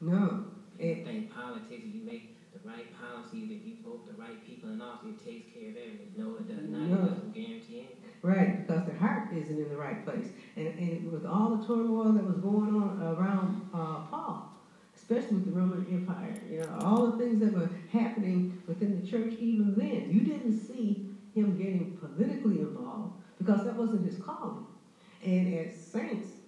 No, 0.00 0.44
People 0.78 1.04
think 1.04 1.34
politics, 1.34 1.82
you 1.92 2.00
make 2.06 2.32
the 2.54 2.68
right 2.68 2.88
policies, 2.98 3.48
that 3.48 3.60
you 3.66 3.76
vote 3.84 4.06
the 4.06 4.14
right 4.14 4.46
people 4.46 4.70
in 4.70 4.80
office, 4.80 5.10
it 5.10 5.24
takes 5.24 5.52
care 5.52 5.68
of 5.68 5.76
everything. 5.76 6.12
No, 6.16 6.36
it 6.36 6.48
does 6.48 6.68
not. 6.70 6.80
No. 6.80 6.94
It 6.94 7.08
doesn't 7.10 7.34
guarantee 7.34 7.78
anything. 7.84 7.96
Right, 8.22 8.66
because 8.66 8.86
the 8.86 8.96
heart 8.98 9.28
isn't 9.34 9.58
in 9.58 9.68
the 9.68 9.76
right 9.76 10.04
place. 10.04 10.28
And, 10.56 10.68
and 10.68 11.12
with 11.12 11.26
all 11.26 11.56
the 11.56 11.66
turmoil 11.66 12.12
that 12.12 12.24
was 12.24 12.38
going 12.38 12.74
on 12.74 13.02
around 13.02 13.68
uh, 13.74 14.08
Paul, 14.08 14.52
especially 14.96 15.36
with 15.36 15.46
the 15.46 15.52
Roman 15.52 15.86
Empire, 15.90 16.40
you 16.50 16.60
know, 16.60 16.78
all 16.80 17.10
the 17.10 17.18
things 17.18 17.40
that 17.40 17.52
were 17.52 17.70
happening 17.92 18.62
within 18.66 19.00
the 19.00 19.06
church 19.06 19.34
even 19.38 19.74
then, 19.76 20.08
you 20.10 20.20
didn't 20.20 20.58
see 20.58 21.10
him 21.34 21.58
getting 21.58 21.98
politically 21.98 22.60
involved 22.60 23.19
because 23.40 23.64
that 23.64 23.76
wasn't 23.76 24.04
his 24.04 24.18
calling. 24.18 24.64
And 25.22 25.48
as 25.48 25.72
saints, 25.74 26.42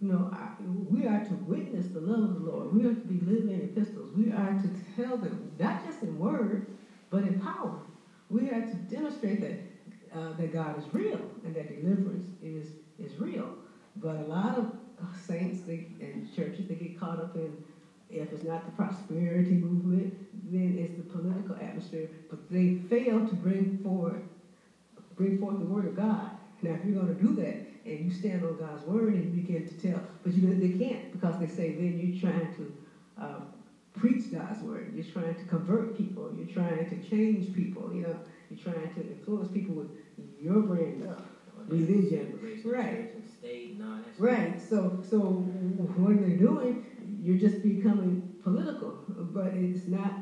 you 0.00 0.08
know, 0.08 0.28
I, 0.32 0.50
we 0.90 1.06
are 1.06 1.20
to 1.20 1.36
witness 1.36 1.88
the 1.88 2.00
love 2.00 2.22
of 2.22 2.30
the 2.32 2.38
Lord. 2.38 2.72
We 2.72 2.86
are 2.86 2.94
to 2.94 3.08
be 3.08 3.20
living 3.20 3.50
epistles. 3.62 4.12
We 4.12 4.30
are 4.30 4.54
to 4.54 4.70
tell 4.96 5.18
them, 5.18 5.56
not 5.58 5.82
just 5.82 6.04
in 6.04 6.18
word, 6.18 6.62
but 7.10 7.24
in 7.24 7.34
power. 7.34 7.82
We 8.30 8.50
are 8.50 8.62
to 8.62 8.76
demonstrate 8.76 9.40
that 9.40 9.56
uh, 10.12 10.34
that 10.34 10.50
God 10.52 10.76
is 10.76 10.94
real 10.94 11.30
and 11.44 11.56
that 11.56 11.68
deliverance 11.68 12.34
is 12.42 12.76
is 12.98 13.18
real. 13.18 13.56
But 13.96 14.16
a 14.16 14.24
lot 14.24 14.54
of 14.54 14.68
saints 15.14 15.62
they, 15.62 15.84
and 16.00 16.24
churches 16.24 16.66
they 16.66 16.76
get 16.76 16.94
caught 16.94 17.20
up 17.20 17.36
in 17.36 17.58
if 18.10 18.32
it's 18.32 18.44
not 18.44 18.64
the 18.66 18.72
prosperity 18.72 19.56
movement, 19.56 20.12
then 20.44 20.74
it's 20.76 20.92
the 20.92 21.04
political 21.04 21.56
atmosphere. 21.58 22.08
But 22.28 22.48
they 22.50 22.68
fail 22.68 23.22
to 23.22 23.34
bring 23.34 23.66
forward 23.66 24.20
bring 25.16 25.32
forth 25.34 25.58
the 25.58 25.66
word 25.66 25.86
of 25.86 25.94
God. 25.94 26.32
Now, 26.62 26.72
if 26.72 26.84
you're 26.84 26.94
going 26.94 27.08
to 27.08 27.14
do 27.14 27.34
that 27.34 27.58
and 27.86 28.02
you 28.02 28.10
stand 28.10 28.44
on 28.44 28.56
God's 28.56 28.84
word 28.84 29.14
and 29.14 29.24
you 29.24 29.30
begin 29.30 29.64
to 29.64 29.76
tell, 29.76 30.02
but 30.22 30.34
you 30.34 30.42
they 30.56 30.70
can't 30.70 31.02
because 31.10 31.36
they 31.38 31.46
say 31.48 31.70
then 31.70 31.96
you're 31.96 32.10
trying 32.10 32.48
to 32.50 32.72
uh, 33.18 33.40
preach 33.94 34.30
God's 34.30 34.62
word. 34.62 34.88
You're 34.92 35.04
trying 35.04 35.34
to 35.36 35.44
convert 35.44 35.92
people. 35.92 36.30
You're 36.30 36.46
trying 36.46 36.86
to 36.86 36.96
change 36.96 37.52
people. 37.52 37.92
You 37.92 38.02
know, 38.02 38.18
you're 38.48 38.56
trying 38.58 38.88
to 38.90 39.06
influence 39.06 39.48
people 39.48 39.74
with 39.74 39.88
your 40.38 40.62
brand 40.62 41.02
of 41.02 41.20
religion. 41.68 42.32
Right. 42.64 43.06
Right. 44.18 44.58
So, 44.60 44.94
so 45.00 45.34
what 45.96 46.18
they're 46.20 46.32
doing, 46.34 46.76
you're 47.20 47.36
just 47.36 47.62
becoming 47.62 48.20
political. 48.38 48.96
But 49.16 49.54
it's 49.54 49.86
not. 49.88 50.14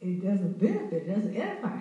It 0.00 0.18
doesn't 0.18 0.58
benefit. 0.58 1.04
It 1.04 1.06
doesn't 1.06 1.34
edify. 1.34 1.78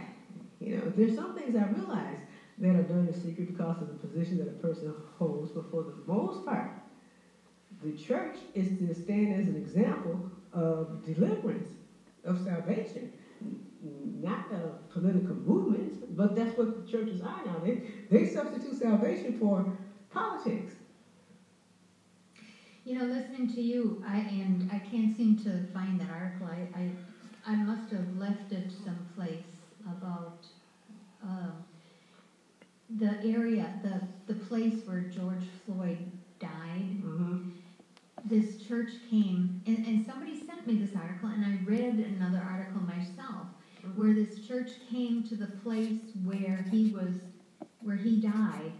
You 0.60 0.76
know, 0.78 0.92
there's 0.96 1.14
some 1.14 1.34
things 1.34 1.56
I 1.56 1.64
realize 1.64 2.26
that 2.60 2.76
are 2.76 2.84
done 2.84 3.08
in 3.08 3.14
secret 3.14 3.48
because 3.48 3.82
of 3.82 3.88
the 3.88 3.96
position 3.96 4.38
that 4.38 4.48
a 4.48 4.54
person 4.54 4.94
holds. 5.18 5.52
But 5.52 5.66
for 5.66 5.84
the 5.84 5.94
most 6.06 6.46
part, 6.46 6.70
the 7.82 7.92
church 7.92 8.46
is 8.54 8.72
to 8.74 8.94
stand 8.94 9.34
as 9.34 9.48
an 9.48 9.56
example 9.56 10.22
of 10.54 11.02
deliverance, 11.02 11.80
of 12.24 12.38
salvation, 12.38 13.10
not 13.82 14.42
a 14.52 14.74
political 14.90 15.36
movement, 15.36 16.00
but 16.16 16.36
that's 16.36 16.58
what 16.58 16.74
the 16.74 16.82
churches 16.82 17.22
are 17.22 17.42
now. 17.42 17.60
They, 17.60 17.78
they 18.10 18.26
substitute 18.26 18.76
salvation 18.76 19.32
for 19.32 19.66
politics. 20.10 20.82
You 22.86 22.96
know, 22.96 23.06
listening 23.06 23.48
to 23.48 23.62
you, 23.62 23.98
I 24.04 24.20
and 24.28 24.66
I 24.70 24.80
can't 24.80 25.10
seem 25.10 25.36
to 25.36 25.62
find 25.62 26.00
that 26.00 26.10
article. 26.10 26.48
I 26.48 26.68
I, 26.74 26.92
I 27.46 27.56
must 27.56 27.90
have 27.92 28.12
left 28.12 28.52
it 28.52 28.72
someplace 28.72 29.74
about 29.86 30.50
um, 31.22 31.69
the 32.98 33.20
area, 33.24 33.80
the 33.84 34.02
the 34.32 34.40
place 34.46 34.86
where 34.86 35.02
George 35.02 35.46
Floyd 35.66 36.12
died. 36.40 37.02
Mm-hmm. 37.04 37.50
This 38.26 38.58
church 38.68 38.92
came, 39.10 39.62
and, 39.66 39.86
and 39.88 40.06
somebody 40.06 40.46
sent 40.46 40.68
me 40.68 40.76
this 40.76 40.96
article, 40.96 41.30
and 41.30 41.46
I 41.46 41.58
read 41.66 41.96
another 41.96 42.44
article 42.46 42.82
myself, 42.82 43.48
where 43.96 44.14
this 44.14 44.46
church 44.46 44.72
came 44.90 45.24
to 45.24 45.36
the 45.36 45.48
place 45.48 46.02
where 46.24 46.66
he 46.70 46.92
was, 46.92 47.16
where 47.82 47.96
he 47.96 48.20
died, 48.20 48.74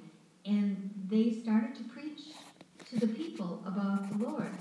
and 0.46 0.92
they 1.08 1.32
started 1.32 1.76
to 1.76 1.84
preach 1.86 2.22
to 2.90 3.00
the 3.00 3.08
people 3.08 3.64
about 3.66 4.10
the 4.12 4.26
Lord 4.26 4.52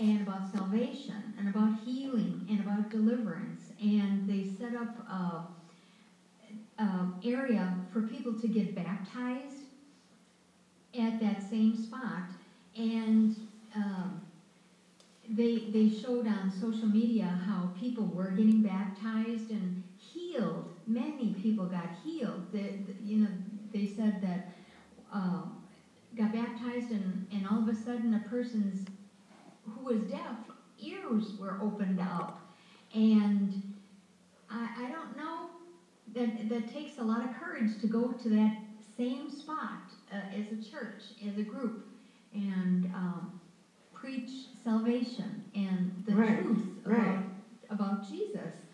and 0.00 0.26
about 0.26 0.52
salvation 0.52 1.34
and 1.38 1.48
about 1.48 1.78
healing 1.84 2.46
and 2.48 2.60
about 2.60 2.90
deliverance. 2.90 3.72
And 3.80 4.28
they 4.28 4.44
set 4.58 4.76
up 4.76 4.98
a, 5.08 5.46
a 6.78 7.06
area 7.24 7.74
for 7.92 8.02
people 8.02 8.34
to 8.40 8.48
get 8.48 8.74
baptized 8.74 9.64
at 10.98 11.20
that 11.20 11.42
same 11.42 11.76
spot. 11.76 12.24
And 12.76 13.36
um, 13.74 14.20
they 15.28 15.70
they 15.70 15.88
showed 15.88 16.26
on 16.26 16.50
social 16.50 16.86
media 16.88 17.24
how 17.46 17.70
people 17.78 18.04
were 18.06 18.30
getting 18.30 18.62
baptized 18.62 19.50
and 19.50 19.82
healed. 19.96 20.68
Many 20.86 21.34
people 21.34 21.66
got 21.66 21.88
healed. 22.04 22.52
They, 22.52 22.80
you 23.02 23.18
know, 23.18 23.30
they 23.72 23.86
said 23.86 24.20
that. 24.22 24.50
Um, 25.12 25.64
got 26.16 26.32
baptized 26.32 26.90
and, 26.90 27.26
and 27.32 27.46
all 27.46 27.58
of 27.58 27.68
a 27.68 27.74
sudden 27.74 28.14
a 28.14 28.28
person's 28.28 28.86
who 29.68 29.84
was 29.84 29.98
deaf 30.02 30.36
ears 30.78 31.34
were 31.40 31.58
opened 31.60 32.00
up 32.00 32.40
and 32.94 33.74
I, 34.48 34.86
I 34.86 34.92
don't 34.92 35.16
know 35.16 35.50
that 36.14 36.48
that 36.48 36.66
takes 36.66 36.98
a 36.98 37.04
lot 37.04 37.22
of 37.22 37.30
courage 37.30 37.76
to 37.78 37.88
go 37.88 38.12
to 38.12 38.30
that 38.30 38.52
same 38.80 39.28
spot 39.30 39.96
uh, 40.12 40.24
as 40.32 40.50
a 40.50 40.56
church 40.56 41.12
as 41.26 41.36
a 41.38 41.42
group 41.42 41.82
and 42.32 42.88
um, 42.94 43.32
preach 43.92 44.48
salvation 44.54 45.42
and 45.54 45.90
the 46.06 46.14
Right, 46.14 46.36
truth 46.36 46.80
right. 46.86 47.04
about, 47.06 47.20
about 47.70 48.02
Jesus 48.02 48.66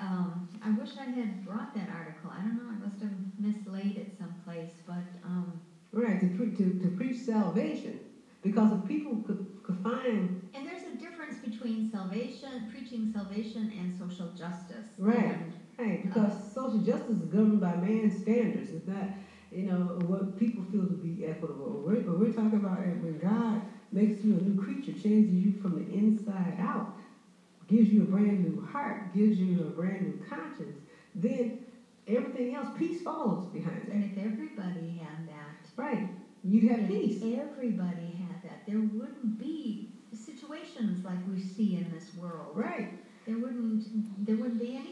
um, 0.00 0.46
I 0.62 0.70
wish 0.70 0.96
I 0.98 1.06
had 1.06 1.40
brought 1.40 1.72
that 1.74 1.88
article 1.88 2.30
I 2.30 2.42
don't 2.42 2.56
know 2.56 2.68
I 2.70 2.76
must 2.76 3.00
have 3.00 3.12
mislaid 3.38 3.96
it 3.98 4.12
someplace 4.12 4.82
but 4.86 5.06
um, 5.24 5.60
Right, 5.92 6.20
to, 6.20 6.28
pre- 6.28 6.50
to, 6.50 6.72
to 6.72 6.90
preach 6.90 7.16
salvation. 7.16 8.00
Because 8.42 8.72
if 8.72 8.84
people 8.84 9.18
could, 9.18 9.38
could 9.64 9.76
find, 9.76 10.30
And 10.54 10.66
there's 10.66 10.84
a 10.84 10.90
difference 10.90 11.38
between 11.38 11.82
salvation, 11.82 12.64
preaching 12.66 13.06
salvation, 13.06 13.70
and 13.70 13.92
social 13.92 14.28
justice. 14.28 14.94
Right. 14.98 15.26
And, 15.26 15.56
right, 15.78 16.02
because 16.02 16.47
social 16.68 16.84
justice 16.84 17.16
is 17.22 17.28
governed 17.30 17.60
by 17.60 17.76
man's 17.76 18.20
standards. 18.20 18.70
It's 18.72 18.86
not, 18.86 19.08
you 19.50 19.64
know, 19.64 19.98
what 20.06 20.38
people 20.38 20.62
feel 20.64 20.82
to 20.82 20.94
be 20.94 21.24
equitable. 21.24 21.82
We're, 21.84 22.02
but 22.02 22.18
we're 22.18 22.32
talking 22.32 22.58
about 22.58 22.78
when 22.78 23.18
God 23.18 23.62
makes 23.92 24.22
you 24.24 24.34
a 24.34 24.40
new 24.40 24.60
creature, 24.60 24.92
changes 24.92 25.32
you 25.34 25.52
from 25.52 25.76
the 25.76 25.90
inside 25.90 26.56
out, 26.58 26.94
gives 27.66 27.90
you 27.90 28.02
a 28.02 28.06
brand 28.06 28.44
new 28.44 28.60
heart, 28.60 29.12
gives 29.14 29.38
you 29.38 29.60
a 29.62 29.70
brand 29.70 30.02
new 30.02 30.18
conscience, 30.28 30.76
then 31.14 31.58
everything 32.06 32.54
else, 32.54 32.68
peace 32.76 33.02
follows 33.02 33.46
behind 33.46 33.88
and 33.90 34.04
if 34.04 34.18
everybody 34.18 34.88
had 35.00 35.26
that, 35.28 35.70
Right, 35.76 36.08
you'd 36.42 36.64
have 36.64 36.80
if 36.80 36.88
peace. 36.88 37.22
everybody 37.22 38.10
had 38.10 38.42
that, 38.42 38.66
there 38.66 38.80
wouldn't 38.80 39.38
be 39.38 39.88
situations 40.12 41.04
like 41.04 41.18
we 41.26 41.38
see 41.38 41.76
in 41.76 41.90
this 41.90 42.14
world. 42.14 42.56
Right. 42.56 42.88
There 43.26 43.36
wouldn't, 43.36 43.84
there 44.24 44.36
wouldn't 44.36 44.58
be 44.58 44.72
that. 44.74 44.86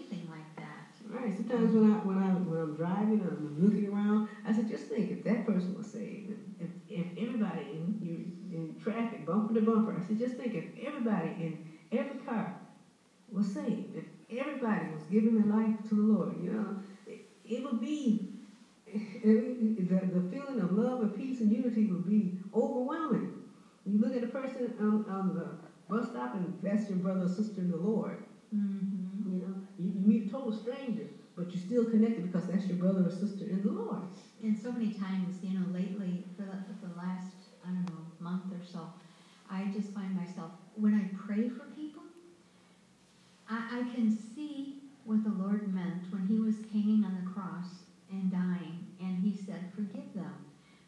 Right. 1.26 1.36
Sometimes 1.36 1.74
when 1.74 1.90
I 1.90 1.96
when 2.06 2.18
I 2.18 2.28
when 2.34 2.60
I'm 2.60 2.74
driving 2.76 3.20
and 3.20 3.28
I'm 3.28 3.64
looking 3.64 3.92
around, 3.92 4.28
I 4.46 4.52
said, 4.52 4.68
just 4.68 4.86
think 4.86 5.10
if 5.10 5.24
that 5.24 5.44
person 5.44 5.76
was 5.76 5.86
saved, 5.88 6.34
if 6.60 6.70
if 6.88 7.06
everybody 7.18 7.62
in 7.72 7.98
you 8.00 8.56
in 8.56 8.76
traffic, 8.80 9.26
bumper 9.26 9.54
to 9.54 9.60
bumper, 9.60 9.96
I 9.98 10.00
said, 10.06 10.18
just 10.18 10.36
think 10.36 10.54
if 10.54 10.64
everybody 10.80 11.30
in 11.30 11.58
every 11.90 12.20
car 12.20 12.54
was 13.32 13.52
saved, 13.52 13.96
if 13.96 14.04
everybody 14.30 14.92
was 14.92 15.02
giving 15.10 15.34
their 15.34 15.52
life 15.52 15.74
to 15.88 15.94
the 15.96 16.02
Lord, 16.02 16.36
you 16.40 16.52
know, 16.52 16.76
it, 17.08 17.26
it 17.44 17.64
would 17.64 17.80
be 17.80 18.28
it, 18.86 19.88
the 19.88 20.20
the 20.20 20.30
feeling 20.30 20.60
of 20.60 20.72
love 20.72 21.02
and 21.02 21.16
peace 21.16 21.40
and 21.40 21.50
unity 21.50 21.86
would 21.86 22.06
be 22.06 22.38
overwhelming. 22.54 23.42
You 23.84 23.98
look 23.98 24.14
at 24.14 24.22
a 24.22 24.28
person 24.28 24.74
on, 24.78 25.04
on 25.08 25.34
the 25.34 25.46
bus 25.88 26.08
stop 26.10 26.34
and 26.34 26.56
that's 26.62 26.88
your 26.88 26.98
brother 26.98 27.24
or 27.24 27.28
sister 27.28 27.60
in 27.62 27.70
the 27.70 27.76
Lord. 27.76 28.22
Mm-hmm. 28.54 29.32
You 29.32 29.38
know, 29.40 29.54
you, 29.78 29.90
you 29.90 30.06
meet 30.06 30.28
a 30.28 30.30
total 30.30 30.52
stranger, 30.52 31.06
but 31.37 31.53
you're 31.53 31.62
still 31.62 31.85
connected 31.85 32.33
because 32.33 32.49
that's 32.49 32.66
your 32.66 32.79
brother 32.79 33.07
or 33.07 33.11
sister 33.11 33.44
in 33.44 33.62
the 33.62 33.70
Lord. 33.70 34.03
And 34.42 34.59
so 34.59 34.72
many 34.72 34.92
times, 34.92 35.37
you 35.42 35.59
know, 35.59 35.66
lately, 35.72 36.25
for 36.37 36.42
the, 36.42 36.57
for 36.81 36.88
the 36.88 36.96
last, 36.96 37.37
I 37.64 37.68
don't 37.68 37.87
know, 37.90 38.07
month 38.20 38.44
or 38.53 38.64
so, 38.66 38.88
I 39.51 39.70
just 39.75 39.92
find 39.92 40.16
myself, 40.16 40.51
when 40.75 40.94
I 40.94 41.14
pray 41.27 41.49
for 41.49 41.64
people, 41.77 42.03
I, 43.49 43.81
I 43.81 43.94
can 43.94 44.16
see 44.35 44.81
what 45.05 45.22
the 45.22 45.31
Lord 45.31 45.72
meant 45.72 46.11
when 46.11 46.27
He 46.27 46.38
was 46.38 46.57
hanging 46.72 47.05
on 47.05 47.22
the 47.22 47.31
cross 47.31 47.85
and 48.11 48.31
dying, 48.31 48.87
and 49.01 49.22
He 49.22 49.37
said, 49.37 49.70
Forgive 49.75 50.14
them, 50.14 50.35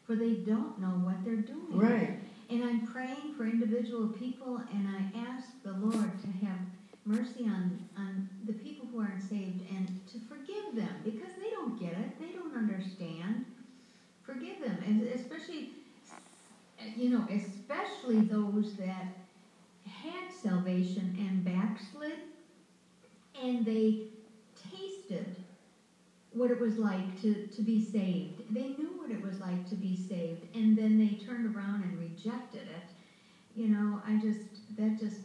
for 0.05 0.15
they 0.15 0.33
don't 0.33 0.79
know 0.79 0.97
what 1.05 1.23
they're 1.23 1.35
doing. 1.35 1.77
Right. 1.77 2.19
And 2.49 2.63
I'm 2.63 2.87
praying 2.87 3.35
for 3.37 3.43
individual 3.43 4.07
people, 4.07 4.61
and 4.73 4.87
I 4.87 5.19
ask 5.31 5.49
the 5.63 5.73
Lord 5.73 6.11
to 6.21 6.45
have 6.45 6.57
mercy 7.05 7.45
on, 7.45 7.79
on 7.97 8.29
the 8.45 8.53
people 8.53 8.87
who 8.91 8.99
aren't 8.99 9.21
saved 9.21 9.61
and 9.71 9.87
to 10.11 10.19
forgive 10.69 10.83
them 10.83 10.95
because 11.03 11.33
they 11.41 11.49
don't 11.51 11.79
get 11.79 11.93
it, 11.93 12.19
they 12.19 12.33
don't 12.33 12.55
understand. 12.55 13.45
Forgive 14.23 14.61
them, 14.61 14.77
and 14.85 15.01
especially, 15.07 15.69
you 16.95 17.09
know, 17.09 17.25
especially 17.31 18.21
those 18.21 18.75
that 18.75 19.07
had 19.87 20.31
salvation 20.31 21.15
and 21.19 21.43
backslid, 21.43 22.19
and 23.41 23.65
they 23.65 24.03
tasted 24.71 25.35
what 26.33 26.51
it 26.51 26.59
was 26.59 26.77
like 26.77 27.19
to, 27.21 27.47
to 27.47 27.61
be 27.63 27.83
saved. 27.83 28.43
They 28.53 28.67
knew 28.67 28.91
what 28.97 29.09
it 29.09 29.23
was 29.23 29.39
like 29.39 29.67
to 29.69 29.75
be 29.75 29.95
saved, 29.95 30.45
and 30.53 30.77
then 30.77 30.99
they 30.99 31.25
turned 31.25 31.55
around 31.55 31.83
and 31.83 31.99
rejected 31.99 32.61
it. 32.61 32.89
You 33.55 33.69
know, 33.69 33.99
I 34.05 34.17
just, 34.17 34.41
that 34.77 34.99
just 34.99 35.21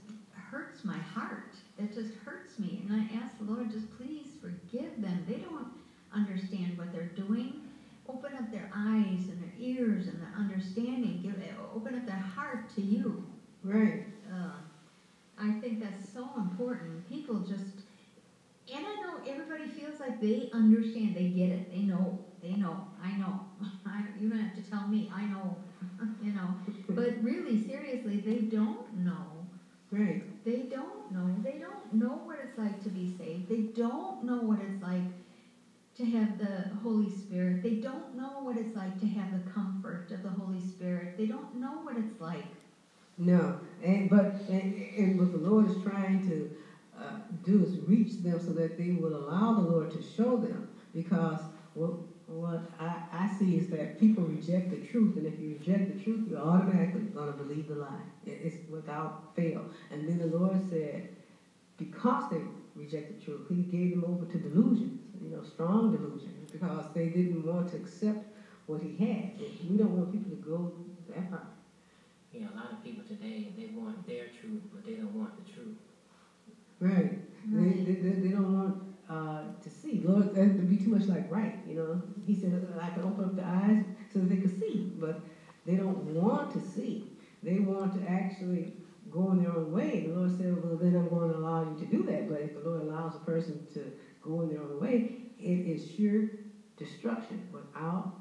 hurts 0.50 0.82
my 0.82 0.96
heart. 0.96 1.53
That 1.78 1.92
just 1.92 2.14
hurts 2.24 2.58
me. 2.58 2.82
And 2.84 2.92
I 2.92 3.16
ask 3.16 3.36
the 3.38 3.44
Lord, 3.44 3.70
just 3.70 3.90
please 3.96 4.28
forgive 4.40 5.00
them. 5.02 5.24
They 5.28 5.38
don't 5.38 5.66
understand 6.12 6.78
what 6.78 6.92
they're 6.92 7.02
doing. 7.16 7.62
Open 8.08 8.36
up 8.36 8.52
their 8.52 8.70
eyes 8.74 9.28
and 9.28 9.40
their 9.42 9.54
ears 9.58 10.08
and 10.08 10.20
their 10.20 10.32
understanding. 10.36 11.20
Give, 11.22 11.34
open 11.74 11.94
up 11.96 12.06
their 12.06 12.16
heart 12.16 12.68
to 12.76 12.82
you. 12.82 13.24
Right. 13.64 14.02
Uh, 14.32 14.52
I 15.36 15.50
think 15.52 15.80
that's 15.80 16.12
so 16.12 16.38
important. 16.38 17.08
People 17.08 17.40
just, 17.40 17.82
and 18.72 18.84
I 18.86 18.94
know 19.00 19.18
everybody 19.26 19.66
feels 19.68 19.98
like 19.98 20.20
they 20.20 20.50
understand, 20.52 21.16
they 21.16 21.26
get 21.26 21.50
it, 21.50 21.70
they 21.72 21.80
know, 21.80 22.18
they 22.40 22.54
know, 22.54 22.84
I 23.02 23.12
know. 23.16 23.40
I, 23.86 24.04
you 24.20 24.28
don't 24.28 24.38
have 24.38 24.54
to 24.62 24.70
tell 24.70 24.86
me, 24.86 25.10
I 25.12 25.24
know, 25.26 25.56
you 26.22 26.32
know. 26.32 26.54
But 26.88 27.14
really, 27.22 27.58
seriously, 27.66 28.18
they 28.18 28.40
don't 28.42 28.94
know. 29.04 29.33
Right. 29.94 30.22
They 30.44 30.62
don't 30.64 31.12
know. 31.12 31.28
They 31.42 31.58
don't 31.58 31.94
know 31.94 32.16
what 32.24 32.38
it's 32.40 32.58
like 32.58 32.82
to 32.82 32.90
be 32.90 33.06
saved. 33.06 33.48
They 33.48 33.60
don't 33.74 34.24
know 34.24 34.42
what 34.42 34.60
it's 34.60 34.82
like 34.82 35.04
to 35.96 36.06
have 36.06 36.38
the 36.38 36.68
Holy 36.82 37.10
Spirit. 37.10 37.62
They 37.62 37.74
don't 37.74 38.14
know 38.16 38.40
what 38.42 38.58
it's 38.58 38.76
like 38.76 38.98
to 38.98 39.06
have 39.06 39.32
the 39.32 39.40
comfort 39.40 40.12
of 40.12 40.22
the 40.22 40.32
Holy 40.32 40.60
Spirit. 40.60 41.16
They 41.16 41.26
don't 41.26 41.54
know 41.54 41.78
what 41.82 41.96
it's 41.96 42.20
like. 42.20 42.58
No. 43.18 43.54
And 43.82 44.10
but 44.10 44.28
and, 44.48 44.72
and 44.96 45.18
what 45.18 45.32
the 45.32 45.38
Lord 45.38 45.66
is 45.66 45.76
trying 45.76 46.20
to 46.22 46.48
uh, 46.96 47.18
do 47.42 47.62
is 47.62 47.78
reach 47.78 48.18
them 48.18 48.40
so 48.40 48.52
that 48.54 48.76
they 48.76 48.92
will 48.92 49.16
allow 49.16 49.52
the 49.52 49.62
Lord 49.62 49.90
to 49.92 50.02
show 50.02 50.36
them. 50.38 50.66
Because 50.92 51.48
what 51.74 51.94
what 52.26 52.62
I, 52.78 52.98
I 53.12 53.26
see 53.26 53.56
is 53.56 53.68
that 53.68 53.98
people 53.98 54.24
reject 54.24 54.70
the 54.70 54.78
truth, 54.78 55.16
and 55.16 55.26
if 55.26 55.40
you 55.40 55.50
reject 55.50 55.86
the 55.88 55.94
truth, 55.94 56.26
you're 56.26 56.38
automatically 56.38 57.04
going 57.14 57.26
to 57.28 57.32
believe 57.32 57.66
the 57.66 57.76
lie. 57.76 58.04
It's 58.24 58.58
without 58.68 59.14
fail. 59.34 59.66
And 59.90 60.08
then 60.08 60.18
the 60.18 60.26
Lord 60.26 60.58
said, 60.60 61.04
because 61.78 62.28
they 62.28 62.44
rejected 62.74 63.18
truth, 63.18 63.46
he 63.48 63.64
gave 63.64 63.90
them 63.90 64.04
over 64.04 64.24
to 64.26 64.38
delusions, 64.38 64.98
you 65.20 65.30
know, 65.30 65.42
strong 65.42 65.90
delusions, 65.90 66.46
because 66.50 66.88
they 66.88 67.08
didn't 67.08 67.44
want 67.44 67.68
to 67.68 67.76
accept 67.76 68.26
what 68.66 68.80
he 68.80 68.92
had. 68.92 69.30
And 69.60 69.70
we 69.70 69.76
don't 69.76 69.92
want 69.92 70.10
people 70.10 70.30
to 70.30 70.36
go 70.36 70.70
that 71.08 71.26
far. 71.26 71.44
Yeah, 72.32 72.50
a 72.50 72.56
lot 72.56 72.70
of 72.72 72.80
people 72.82 73.02
today, 73.04 73.50
they 73.56 73.66
want 73.68 74.06
their 74.06 74.26
truth, 74.26 74.62
but 74.72 74.84
they 74.84 74.96
don't 74.96 75.14
want 75.14 75.34
the 75.36 75.42
truth. 75.42 75.74
Right. 76.80 77.12
They, 77.52 77.58
Right. 77.58 77.84
they, 77.84 77.94
they, 77.94 78.14
they 78.16 78.30
don't 78.32 78.50
want 78.50 78.76
uh, 79.08 79.42
to 79.62 79.70
see. 79.70 80.02
Lord, 80.04 80.34
that 80.34 80.46
would 80.46 80.70
be 80.70 80.76
too 80.76 80.90
much 80.90 81.06
like 81.08 81.30
right, 81.30 81.58
you 81.68 81.74
know. 81.74 82.02
He 82.26 82.34
said, 82.34 82.66
I 82.80 82.90
can 82.90 83.02
open 83.04 83.24
up 83.24 83.36
the 83.36 83.44
eyes 83.44 83.84
so 84.12 84.20
that 84.20 84.28
they 84.28 84.36
could 84.36 84.58
see, 84.58 84.92
but 84.98 85.20
they 85.66 85.76
don't 85.76 85.98
want 86.14 86.52
to 86.52 86.60
see. 86.60 87.10
They 87.42 87.58
want 87.58 87.94
to 88.00 88.10
actually 88.10 88.72
go 89.10 89.32
in 89.32 89.42
their 89.42 89.52
own 89.52 89.72
way. 89.72 90.06
The 90.08 90.14
Lord 90.14 90.36
said, 90.36 90.64
well, 90.64 90.76
then 90.76 90.96
I'm 90.96 91.08
going 91.08 91.30
to 91.30 91.38
allow 91.38 91.62
you 91.62 91.76
to 91.78 91.86
do 91.86 92.02
that. 92.04 92.28
But 92.28 92.40
if 92.40 92.54
the 92.54 92.68
Lord 92.68 92.82
allows 92.82 93.14
a 93.16 93.18
person 93.20 93.66
to 93.74 93.92
go 94.22 94.40
in 94.42 94.48
their 94.48 94.62
own 94.62 94.80
way, 94.80 95.16
it 95.38 95.66
is 95.66 95.90
sure 95.90 96.28
destruction 96.76 97.46
without 97.52 98.12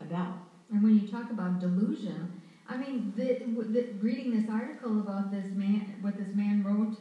a 0.00 0.04
doubt. 0.04 0.36
And 0.70 0.82
when 0.82 1.00
you 1.00 1.08
talk 1.08 1.30
about 1.30 1.60
delusion, 1.60 2.40
I 2.68 2.76
mean, 2.76 3.12
the, 3.16 3.38
the, 3.72 3.86
reading 4.00 4.38
this 4.38 4.50
article 4.50 5.00
about 5.00 5.30
this 5.30 5.46
man, 5.52 5.94
what 6.00 6.16
this 6.16 6.34
man 6.34 6.64
wrote, 6.64 6.96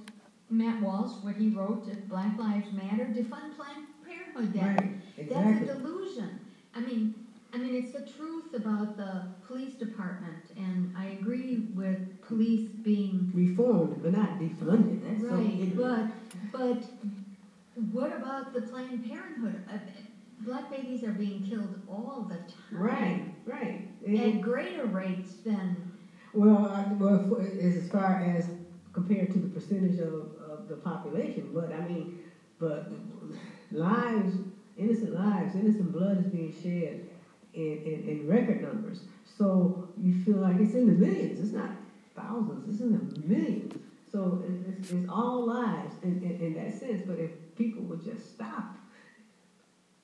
Matt 0.49 0.81
Walsh, 0.81 1.13
what 1.23 1.35
he 1.35 1.49
wrote 1.49 1.87
at 1.89 2.07
Black 2.07 2.37
Lives 2.37 2.71
Matter, 2.73 3.05
defund 3.05 3.55
Planned 3.55 3.87
Parenthood. 4.05 4.53
That, 4.53 4.79
Right, 4.81 5.29
That's 5.29 5.69
a 5.69 5.73
delusion. 5.75 6.39
I 6.75 6.81
mean, 6.81 7.15
I 7.53 7.57
mean, 7.57 7.75
it's 7.75 7.93
the 7.93 8.01
truth 8.01 8.53
about 8.53 8.97
the 8.97 9.23
police 9.47 9.75
department, 9.75 10.43
and 10.57 10.93
I 10.95 11.05
agree 11.19 11.69
with 11.73 12.21
police 12.21 12.69
being 12.83 13.31
Reformed, 13.33 14.01
but 14.03 14.11
not 14.11 14.39
defunded. 14.39 15.01
That's 15.03 15.23
right. 15.23 15.45
ignorant. 15.45 16.11
But, 16.51 16.51
but 16.51 16.83
what 17.91 18.11
about 18.15 18.53
the 18.53 18.61
Planned 18.61 19.07
Parenthood? 19.07 19.61
Uh, 19.71 19.77
Black 20.39 20.69
babies 20.69 21.03
are 21.03 21.11
being 21.11 21.41
killed 21.43 21.79
all 21.89 22.27
the 22.29 22.35
time. 22.35 22.51
Right, 22.71 23.23
right. 23.45 23.87
And- 24.05 24.17
At 24.17 24.41
greater 24.41 24.85
rates 24.85 25.35
than 25.37 25.91
Well, 26.33 26.65
I, 26.65 26.91
well, 26.99 27.37
as 27.39 27.77
as 27.77 27.89
far 27.89 28.19
as 28.19 28.49
compared 28.93 29.31
to 29.31 29.44
percentage 29.67 29.99
of, 29.99 30.31
of 30.49 30.67
the 30.67 30.75
population, 30.75 31.49
but 31.53 31.71
I 31.73 31.87
mean, 31.87 32.19
but 32.59 32.91
lives, 33.71 34.35
innocent 34.77 35.13
lives, 35.13 35.55
innocent 35.55 35.91
blood 35.91 36.19
is 36.19 36.25
being 36.25 36.53
shed 36.53 37.07
in, 37.53 37.81
in, 37.85 38.09
in 38.09 38.27
record 38.27 38.61
numbers. 38.61 39.01
So 39.37 39.89
you 40.01 40.23
feel 40.23 40.37
like 40.37 40.57
it's 40.59 40.73
in 40.73 40.87
the 40.87 40.93
millions. 40.93 41.39
It's 41.39 41.51
not 41.51 41.71
thousands. 42.15 42.69
It's 42.69 42.81
in 42.81 42.93
the 42.93 43.27
millions. 43.27 43.73
So 44.11 44.43
it's, 44.47 44.91
it's 44.91 45.09
all 45.09 45.45
lives 45.45 45.95
in, 46.03 46.23
in, 46.23 46.41
in 46.41 46.53
that 46.55 46.79
sense. 46.79 47.01
But 47.05 47.19
if 47.19 47.31
people 47.57 47.83
would 47.83 48.03
just 48.03 48.33
stop 48.33 48.75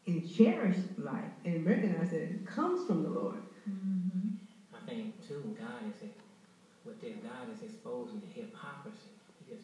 and 0.08 0.36
cherish 0.36 0.78
life 0.98 1.32
and 1.46 1.66
recognize 1.66 2.10
that 2.10 2.22
it 2.22 2.46
comes 2.46 2.86
from 2.88 3.04
the 3.04 3.10
Lord. 3.10 3.42
Mm-hmm. 3.70 4.30
I 4.76 4.90
think 4.90 5.28
too, 5.28 5.56
God 5.58 5.88
is 5.88 6.10
with 6.84 7.00
this, 7.00 7.16
God 7.24 7.54
is 7.54 7.62
exposing 7.62 8.22
the 8.22 8.42
hypocrisy. 8.42 9.11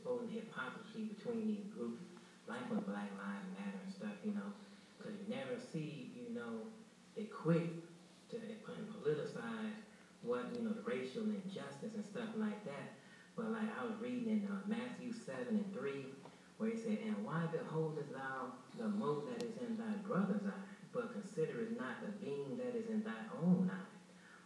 Exposing 0.07 0.31
the 0.31 0.39
hypocrisy 0.39 1.11
between 1.19 1.47
these 1.51 1.67
groups, 1.75 1.99
like 2.47 2.63
with 2.71 2.87
Black 2.87 3.11
Lives 3.19 3.43
Matter 3.59 3.75
and 3.83 3.91
stuff, 3.91 4.15
you 4.23 4.31
know, 4.31 4.55
because 4.95 5.19
you 5.19 5.27
never 5.27 5.59
see, 5.59 6.15
you 6.15 6.31
know, 6.31 6.63
they 7.11 7.27
quick 7.27 7.67
to 8.31 8.37
politicize 9.03 9.75
what 10.21 10.47
you 10.55 10.63
know 10.63 10.71
the 10.71 10.81
racial 10.87 11.23
injustice 11.27 11.99
and 11.99 12.05
stuff 12.05 12.31
like 12.39 12.63
that. 12.63 12.95
But 13.35 13.51
like 13.51 13.67
I 13.67 13.83
was 13.83 13.99
reading 13.99 14.31
in 14.31 14.47
uh, 14.47 14.63
Matthew 14.63 15.11
seven 15.11 15.59
and 15.59 15.73
three, 15.75 16.07
where 16.55 16.71
he 16.71 16.77
said, 16.79 16.99
"And 17.03 17.19
why 17.27 17.43
beholdest 17.51 18.13
thou 18.15 18.55
the 18.79 18.87
mote 18.87 19.27
that 19.27 19.43
is 19.43 19.59
in 19.59 19.75
thy 19.75 19.91
brother's 20.07 20.47
eye, 20.47 20.63
but 20.93 21.11
considerest 21.11 21.75
not 21.75 21.99
the 21.99 22.15
beam 22.23 22.55
that 22.63 22.79
is 22.79 22.87
in 22.87 23.03
thy 23.03 23.27
own 23.43 23.69
eye? 23.75 23.91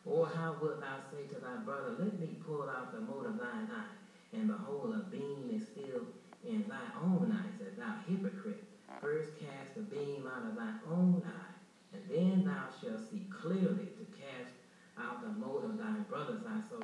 Or 0.10 0.26
how 0.26 0.58
wilt 0.60 0.82
thou 0.82 0.98
say 1.14 1.30
to 1.30 1.40
thy 1.40 1.62
brother, 1.62 1.94
Let 2.00 2.20
me 2.20 2.42
pull 2.42 2.66
out 2.68 2.92
the 2.92 3.02
mote 3.02 3.28
of 3.28 3.38
thine 3.38 3.70
eye, 3.70 4.01
and 4.34 4.48
behold, 4.48 4.96
a 4.96 5.10
beam 5.10 5.50
is 5.54 5.68
still 5.68 6.02
in 6.48 6.66
thy 6.68 6.88
own 7.04 7.32
eye? 7.32 7.52
Said 7.58 7.78
thou 7.78 7.94
hypocrite, 8.08 8.64
first 9.02 9.32
cast 9.40 9.76
the 9.76 9.82
beam 9.82 10.26
out 10.28 10.50
of 10.50 10.56
thy 10.56 10.74
own 10.90 11.22
eye, 11.26 11.54
and 11.94 12.04
then 12.10 12.46
thou 12.46 12.66
shalt 12.82 13.00
see 13.10 13.28
clearly 13.30 13.90
to 13.98 14.06
cast 14.16 14.54
out 14.98 15.22
the 15.22 15.30
mote 15.40 15.66
of 15.66 15.78
thy 15.78 16.00
brother's 16.10 16.46
eye. 16.46 16.62
So 16.70 16.78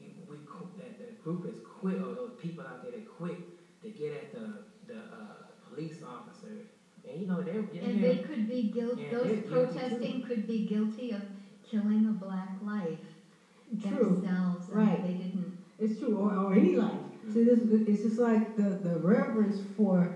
you, 0.00 0.10
we 0.28 0.36
that 0.78 0.98
the 0.98 1.12
group 1.22 1.46
is 1.46 1.60
quick, 1.80 1.96
or 1.96 2.14
those 2.14 2.32
people 2.40 2.64
out 2.64 2.82
there 2.82 2.92
that 2.92 3.08
quick 3.08 3.38
to 3.82 3.90
get 3.90 4.12
at 4.12 4.32
the 4.32 4.92
the 4.92 4.98
uh, 4.98 5.42
police 5.68 6.02
officers, 6.02 6.66
and 7.08 7.20
you 7.20 7.26
know 7.26 7.42
they're, 7.42 7.62
they're 7.72 7.82
and 7.82 8.02
they 8.02 8.16
could 8.18 8.48
be 8.48 8.70
guilty. 8.70 9.08
Those 9.10 9.40
protesting 9.48 10.22
could 10.22 10.46
be 10.46 10.66
guilty 10.66 11.12
of 11.12 11.22
killing 11.62 12.06
a 12.06 12.24
black 12.24 12.56
life 12.62 12.98
True. 13.80 14.16
themselves, 14.16 14.68
Right. 14.68 15.02
they 15.02 15.14
didn't. 15.14 15.51
It's 15.82 15.98
true, 15.98 16.16
or, 16.16 16.32
or 16.32 16.54
any 16.54 16.76
life. 16.76 16.92
See, 17.32 17.42
this 17.42 17.58
it's 17.88 18.02
just 18.04 18.18
like 18.18 18.56
the, 18.56 18.62
the 18.62 19.00
reverence 19.00 19.60
for 19.76 20.14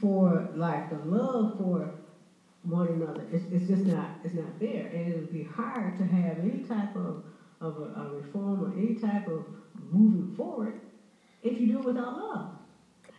for 0.00 0.48
life, 0.54 0.88
the 0.88 0.96
love 1.10 1.58
for 1.58 1.90
one 2.62 2.88
another. 2.88 3.22
It's, 3.30 3.44
it's 3.52 3.66
just 3.66 3.84
not 3.84 4.08
it's 4.24 4.32
not 4.32 4.58
there, 4.58 4.86
and 4.86 5.12
it 5.12 5.16
would 5.16 5.32
be 5.32 5.42
hard 5.42 5.98
to 5.98 6.06
have 6.06 6.38
any 6.38 6.60
type 6.60 6.96
of 6.96 7.22
of 7.60 7.78
a, 7.80 8.00
a 8.00 8.14
reform 8.14 8.64
or 8.64 8.72
any 8.78 8.94
type 8.94 9.28
of 9.28 9.44
moving 9.90 10.34
forward 10.34 10.80
if 11.42 11.60
you 11.60 11.66
do 11.66 11.78
it 11.80 11.84
without 11.84 12.16
love. 12.16 12.50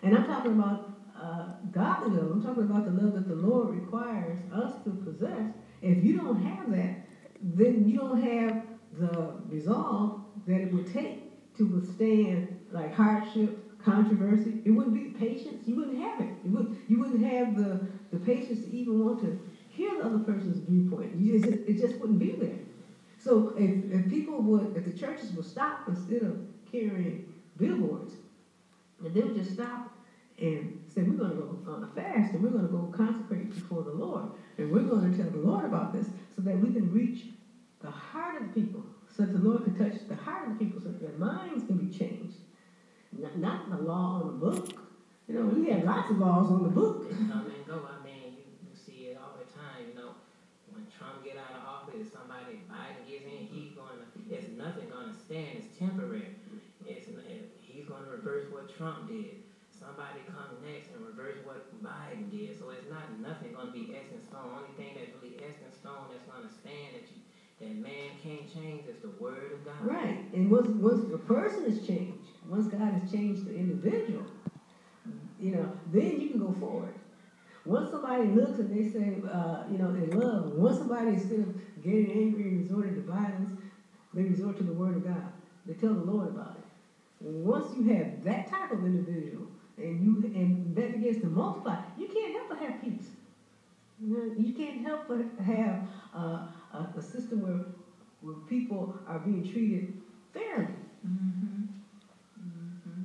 And 0.02 0.18
I'm 0.18 0.26
talking 0.26 0.54
about 0.54 0.92
uh, 1.22 1.50
godly 1.72 2.18
love. 2.18 2.32
I'm 2.32 2.42
talking 2.42 2.64
about 2.64 2.86
the 2.86 3.00
love 3.00 3.14
that 3.14 3.28
the 3.28 3.36
Lord 3.36 3.76
requires 3.76 4.40
us 4.52 4.74
to 4.86 4.90
possess. 4.90 5.52
If 5.84 6.04
you 6.04 6.18
don't 6.18 6.42
have 6.42 6.72
that, 6.72 7.06
then 7.44 7.88
you 7.88 7.98
don't 7.98 8.24
have 8.24 8.64
the 8.98 9.34
resolve 9.48 10.22
that 10.48 10.62
it 10.62 10.74
would 10.74 10.92
take 10.92 11.29
to 11.60 11.68
withstand 11.68 12.48
like 12.72 12.94
hardship, 12.94 13.80
controversy. 13.80 14.62
It 14.66 14.72
wouldn't 14.72 14.96
be 14.96 15.10
patience. 15.10 15.68
You 15.68 15.78
wouldn't 15.78 16.00
have 16.00 16.22
it. 16.22 16.30
You 16.46 16.52
would 16.54 16.70
you 16.90 17.00
wouldn't 17.00 17.22
have 17.22 17.58
the, 17.58 17.82
the 18.12 18.20
patience 18.20 18.64
to 18.64 18.72
even 18.72 19.04
want 19.04 19.20
to 19.22 19.38
hear 19.70 19.98
the 19.98 20.06
other 20.06 20.20
person's 20.20 20.60
viewpoint. 20.60 21.16
You, 21.16 21.36
it, 21.36 21.44
just, 21.44 21.70
it 21.70 21.78
just 21.78 22.02
wouldn't 22.02 22.20
be 22.20 22.34
there. 22.34 22.60
So 23.18 23.54
if, 23.58 23.92
if 23.92 24.10
people 24.10 24.42
would, 24.44 24.78
if 24.78 24.86
the 24.86 24.94
churches 24.94 25.34
would 25.34 25.46
stop 25.46 25.90
instead 25.90 26.24
of 26.24 26.38
carrying 26.66 27.20
billboards, 27.58 28.20
and 29.04 29.14
they 29.16 29.24
would 29.24 29.36
just 29.36 29.52
stop 29.52 29.82
and 30.40 30.72
say, 30.88 31.04
we're 31.04 31.16
going 31.16 31.32
to 31.32 31.38
go 31.38 31.60
on 31.68 31.84
a 31.84 31.88
fast 31.88 32.34
and 32.34 32.44
we're 32.44 32.52
going 32.52 32.64
to 32.66 32.70
go 32.70 32.88
consecrate 32.88 33.50
before 33.50 33.84
the 33.84 33.92
Lord. 33.92 34.28
And 34.58 34.72
we're 34.72 34.84
going 34.86 35.04
to 35.04 35.12
tell 35.12 35.30
the 35.30 35.40
Lord 35.40 35.66
about 35.66 35.94
this 35.94 36.12
so 36.30 36.42
that 36.44 36.60
we 36.60 36.70
can 36.70 36.92
reach 36.92 37.28
the 37.82 37.92
heart 37.92 38.36
of 38.36 38.52
people, 38.52 38.86
so 39.20 39.26
that 39.26 39.36
the 39.36 39.44
Lord 39.44 39.68
can 39.68 39.76
touch 39.76 40.00
the 40.08 40.16
heart 40.16 40.48
of 40.48 40.56
the 40.56 40.64
people, 40.64 40.80
so 40.80 40.88
that 40.96 41.04
their 41.04 41.20
minds 41.20 41.68
can 41.68 41.76
be 41.76 41.92
changed. 41.92 42.40
Not, 43.12 43.36
not 43.36 43.68
the 43.68 43.84
law 43.84 44.24
on 44.24 44.28
the 44.32 44.40
book. 44.40 44.80
You 45.28 45.36
know, 45.36 45.44
we 45.52 45.68
have 45.76 45.84
lots 45.84 46.08
of 46.10 46.24
laws 46.24 46.48
on 46.48 46.64
the 46.64 46.72
book. 46.72 47.04
Come 47.12 47.52
and 47.52 47.68
go. 47.68 47.84
I 47.84 48.00
mean, 48.00 48.40
you, 48.40 48.48
you 48.64 48.72
see 48.72 49.12
it 49.12 49.20
all 49.20 49.36
the 49.36 49.44
time. 49.52 49.92
You 49.92 49.96
know, 50.00 50.16
when 50.72 50.88
Trump 50.88 51.20
get 51.28 51.36
out 51.36 51.52
of 51.52 51.68
office, 51.68 52.08
somebody 52.16 52.64
Biden 52.72 53.04
gets 53.04 53.28
in, 53.28 53.52
he's 53.52 53.76
going 53.76 54.00
to. 54.00 54.08
It's 54.32 54.56
nothing 54.56 54.88
going 54.88 55.12
to 55.12 55.18
stand. 55.20 55.68
It's 55.68 55.76
temporary. 55.76 56.40
It's 56.88 57.12
it, 57.12 57.60
he's 57.60 57.92
going 57.92 58.08
to 58.08 58.12
reverse 58.16 58.48
what 58.56 58.72
Trump 58.72 59.12
did. 59.12 59.44
Somebody 59.68 60.24
come 60.32 60.64
next 60.64 60.96
and 60.96 61.04
reverse 61.04 61.44
what 61.44 61.68
Biden 61.84 62.32
did. 62.32 62.56
So 62.56 62.72
it's 62.72 62.88
not 62.88 63.20
nothing 63.20 63.52
going 63.52 63.68
to 63.68 63.76
be 63.76 63.92
etched 64.00 64.16
in 64.16 64.24
stone. 64.24 64.48
Only 64.48 64.72
thing 64.80 64.96
that's 64.96 65.12
really 65.20 65.36
etched 65.44 65.60
in 65.60 65.72
stone 65.76 66.08
that's 66.08 66.24
going 66.24 66.48
to 66.48 66.52
stand 66.64 66.96
that 66.96 67.04
you 67.12 67.19
that 67.60 67.76
man 67.76 68.10
can't 68.24 68.52
change 68.54 68.88
is 68.88 69.02
the 69.02 69.10
word 69.22 69.52
of 69.54 69.66
God. 69.66 69.76
Right. 69.82 70.20
And 70.34 70.50
once 70.50 70.68
once 70.70 71.04
the 71.12 71.18
person 71.18 71.66
is 71.66 71.86
changed, 71.86 72.30
once 72.48 72.68
God 72.68 72.94
has 72.94 73.12
changed 73.12 73.46
the 73.46 73.56
individual, 73.56 74.24
you 75.40 75.52
know, 75.52 75.72
then 75.92 76.22
you 76.22 76.30
can 76.30 76.40
go 76.40 76.54
forward. 76.60 76.94
Once 77.66 77.92
somebody 77.92 78.24
looks 78.28 78.60
and 78.60 78.70
they 78.74 78.90
say, 78.90 79.16
uh, 79.32 79.64
you 79.70 79.78
know, 79.78 79.92
they 79.92 80.08
love, 80.08 80.54
once 80.54 80.78
somebody 80.78 81.10
instead 81.10 81.40
of 81.40 81.84
getting 81.84 82.12
angry 82.12 82.44
and 82.44 82.62
resorting 82.62 82.96
to 82.96 83.02
violence, 83.02 83.52
they 84.14 84.24
resort 84.24 84.58
to 84.58 84.64
the 84.64 84.74
word 84.74 84.96
of 84.96 85.04
God. 85.04 85.32
They 85.66 85.74
tell 85.74 85.94
the 85.94 86.12
Lord 86.12 86.30
about 86.30 86.56
it. 86.58 86.64
Once 87.22 87.76
you 87.78 87.94
have 87.94 88.24
that 88.24 88.50
type 88.50 88.72
of 88.72 88.86
individual 88.86 89.46
and 89.78 90.02
you 90.02 90.32
and 90.34 90.76
that 90.76 90.94
begins 90.94 91.22
to 91.22 91.28
multiply, 91.28 91.78
you 91.98 92.08
can't 92.08 92.34
help 92.34 92.50
but 92.50 92.58
have 92.60 92.82
peace. 92.82 93.10
You, 94.02 94.34
you 94.38 94.54
can't 94.54 94.82
help 94.82 95.10
but 95.10 95.20
have 95.44 95.82
uh, 96.16 96.48
a, 96.74 96.94
a 96.98 97.02
system 97.30 97.42
where 97.42 97.66
where 98.22 98.36
people 98.48 98.90
are 99.06 99.20
being 99.20 99.44
treated 99.44 99.84
fairly. 100.34 100.76
hmm 101.02 101.60
hmm 102.42 103.04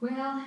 Well, 0.00 0.38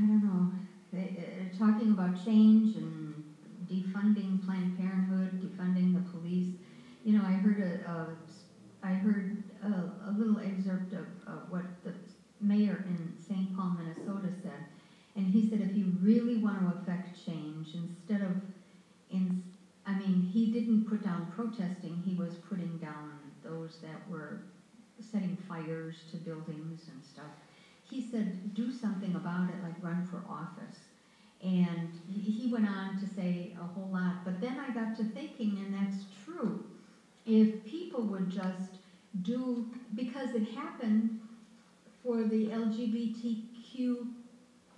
I 0.00 0.06
don't 0.06 0.22
know. 0.22 0.48
They, 0.90 1.48
talking 1.52 1.90
about 1.90 2.14
change 2.14 2.74
and 2.76 3.20
defunding 3.66 4.40
Planned 4.40 4.74
Parenthood, 4.76 5.40
defunding 5.40 5.92
the 5.92 6.00
police. 6.00 6.56
You 7.04 7.12
know, 7.12 7.22
I 7.22 7.36
heard 7.36 7.58
a, 7.58 7.76
a 7.88 8.86
I 8.86 8.94
heard 8.94 9.36
a, 9.62 9.88
a 10.06 10.10
little 10.12 10.38
excerpt 10.38 10.92
of, 10.92 11.08
of 11.26 11.50
what 11.50 11.66
the 11.82 11.94
mayor 12.40 12.80
in 12.86 13.12
St. 13.16 13.50
Paul, 13.52 13.70
Minnesota 13.70 14.30
said. 14.30 14.62
And 15.16 15.28
he 15.28 15.42
said, 15.42 15.60
if 15.60 15.74
you 15.74 15.86
really 15.86 16.36
want 16.36 16.58
to 16.58 16.68
affect 16.68 17.12
change, 17.12 17.74
instead 17.74 18.22
of, 18.22 18.36
in, 19.10 19.32
I 19.86 19.94
mean, 19.94 20.20
he 20.20 20.46
didn't 20.46 20.80
put 20.80 21.02
down 21.02 21.26
protesting, 21.58 22.02
he 22.04 22.14
was 22.14 22.34
putting 22.48 22.76
down 22.78 23.12
those 23.42 23.78
that 23.82 24.08
were 24.10 24.40
setting 25.00 25.36
fires 25.48 25.96
to 26.10 26.16
buildings 26.18 26.88
and 26.92 27.04
stuff. 27.04 27.30
He 27.88 28.00
said, 28.02 28.54
do 28.54 28.72
something 28.72 29.14
about 29.14 29.48
it, 29.50 29.62
like 29.62 29.74
run 29.82 30.06
for 30.06 30.22
office. 30.30 30.76
And 31.42 31.90
he 32.10 32.50
went 32.52 32.66
on 32.66 32.98
to 32.98 33.06
say 33.06 33.56
a 33.58 33.62
whole 33.62 33.88
lot, 33.92 34.24
but 34.24 34.40
then 34.40 34.58
I 34.58 34.70
got 34.70 34.96
to 34.96 35.04
thinking, 35.04 35.58
and 35.64 35.72
that's 35.72 36.04
true. 36.24 36.64
If 37.26 37.64
people 37.64 38.02
would 38.02 38.28
just 38.28 38.78
do, 39.22 39.64
because 39.94 40.34
it 40.34 40.42
happened 40.42 41.20
for 42.02 42.24
the 42.24 42.46
LGBTQ, 42.46 44.06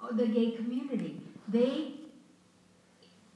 uh, 0.03 0.13
the 0.13 0.27
gay 0.27 0.51
community, 0.53 1.23
they 1.49 2.00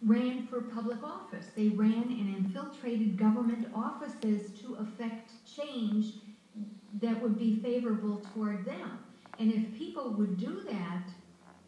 ran 0.04 0.46
for 0.46 0.60
public 0.60 1.02
office. 1.02 1.46
They 1.56 1.68
ran 1.68 2.02
and 2.02 2.36
infiltrated 2.46 3.16
government 3.16 3.68
offices 3.74 4.50
to 4.60 4.74
affect 4.76 5.32
change 5.46 6.14
that 7.00 7.20
would 7.22 7.38
be 7.38 7.56
favorable 7.60 8.22
toward 8.34 8.64
them. 8.64 8.98
And 9.38 9.52
if 9.52 9.74
people 9.76 10.10
would 10.10 10.38
do 10.38 10.62
that, 10.70 11.02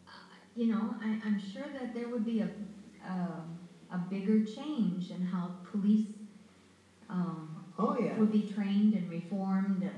uh, 0.07 0.11
you 0.55 0.67
know, 0.67 0.95
I, 1.01 1.19
I'm 1.25 1.41
sure 1.53 1.65
that 1.73 1.93
there 1.93 2.07
would 2.07 2.25
be 2.25 2.41
a, 2.41 2.49
a, 3.05 3.43
a 3.95 3.97
bigger 4.09 4.43
change 4.45 5.11
in 5.11 5.21
how 5.21 5.51
police 5.71 6.07
um, 7.09 7.53
Oh, 7.79 7.95
yeah. 7.97 8.17
would 8.17 8.31
be 8.31 8.41
trained 8.41 8.93
and 8.93 9.09
reformed 9.09 9.83
and 9.83 9.93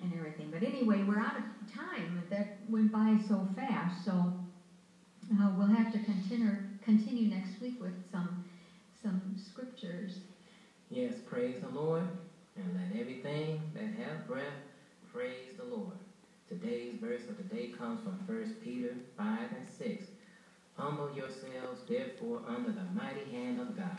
and 0.00 0.12
everything. 0.16 0.48
But 0.52 0.62
anyway, 0.62 1.02
we're 1.02 1.18
out 1.18 1.36
of 1.36 1.42
time. 1.74 2.22
That 2.30 2.58
went 2.68 2.92
by 2.92 3.18
so 3.26 3.48
fast. 3.56 4.04
So 4.04 4.32
uh, 5.32 5.50
we'll 5.56 5.66
have 5.66 5.92
to 5.92 5.98
continue 5.98 6.52
continue 6.88 7.28
next 7.28 7.60
week 7.60 7.74
with 7.82 7.92
some 8.10 8.42
some 9.02 9.20
scriptures. 9.36 10.20
Yes, 10.88 11.12
praise 11.28 11.60
the 11.60 11.68
Lord, 11.68 12.08
and 12.56 12.64
let 12.74 12.98
everything 12.98 13.60
that 13.74 13.90
hath 14.02 14.26
breath 14.26 14.56
praise 15.12 15.52
the 15.58 15.64
Lord. 15.64 15.98
Today's 16.48 16.94
verse 16.98 17.20
of 17.28 17.36
the 17.36 17.54
day 17.54 17.74
comes 17.78 18.00
from 18.02 18.14
1 18.26 18.56
Peter 18.64 18.94
5 19.18 19.38
and 19.54 19.68
6. 19.68 20.04
Humble 20.78 21.10
yourselves, 21.14 21.82
therefore, 21.86 22.40
under 22.48 22.72
the 22.72 22.86
mighty 22.94 23.30
hand 23.30 23.60
of 23.60 23.76
God, 23.76 23.98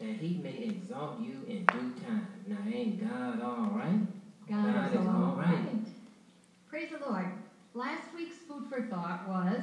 that 0.00 0.16
he 0.16 0.38
may 0.42 0.56
exalt 0.74 1.20
you 1.20 1.42
in 1.46 1.66
due 1.66 1.92
time. 2.06 2.26
Now, 2.46 2.56
ain't 2.66 2.98
God 2.98 3.42
all 3.42 3.72
right? 3.76 4.00
God, 4.48 4.74
God 4.74 4.94
is 4.94 5.00
is 5.02 5.06
all 5.06 5.36
right. 5.36 5.48
right. 5.48 5.86
Praise 6.70 6.88
the 6.98 7.06
Lord. 7.06 7.26
Last 7.74 8.14
week's 8.16 8.36
food 8.48 8.64
for 8.70 8.86
thought 8.86 9.28
was 9.28 9.60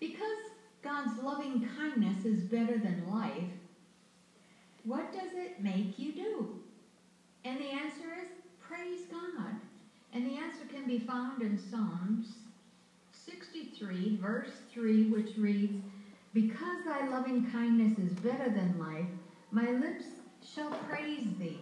because 0.00 0.43
God's 0.84 1.18
loving 1.22 1.66
kindness 1.78 2.26
is 2.26 2.42
better 2.42 2.76
than 2.78 3.10
life, 3.10 3.50
what 4.84 5.10
does 5.12 5.32
it 5.34 5.62
make 5.62 5.98
you 5.98 6.12
do? 6.12 6.60
And 7.44 7.58
the 7.58 7.70
answer 7.70 8.14
is 8.22 8.28
praise 8.60 9.06
God. 9.10 9.56
And 10.12 10.26
the 10.26 10.36
answer 10.36 10.64
can 10.70 10.86
be 10.86 10.98
found 10.98 11.42
in 11.42 11.58
Psalms 11.58 12.34
63, 13.12 14.18
verse 14.20 14.50
3, 14.72 15.10
which 15.10 15.36
reads, 15.38 15.82
Because 16.34 16.84
thy 16.84 17.08
loving 17.08 17.50
kindness 17.50 17.98
is 17.98 18.12
better 18.18 18.50
than 18.50 18.78
life, 18.78 19.08
my 19.50 19.70
lips 19.70 20.04
shall 20.54 20.70
praise 20.88 21.26
thee. 21.38 21.60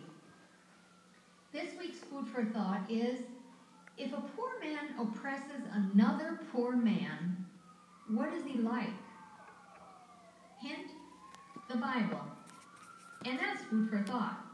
This 1.53 1.71
week's 1.79 1.99
food 1.99 2.27
for 2.29 2.45
thought 2.45 2.83
is 2.91 3.21
if 3.97 4.13
a 4.13 4.23
poor 4.37 4.59
man 4.61 4.95
oppresses 4.99 5.63
another 5.73 6.41
poor 6.53 6.75
man, 6.75 7.47
what 8.09 8.33
is 8.33 8.45
he 8.45 8.59
like? 8.59 8.91
Hint, 10.63 10.93
the 11.69 11.77
Bible. 11.77 12.23
And 13.25 13.37
that's 13.37 13.65
food 13.65 13.91
for 13.91 14.01
thought. 14.03 14.52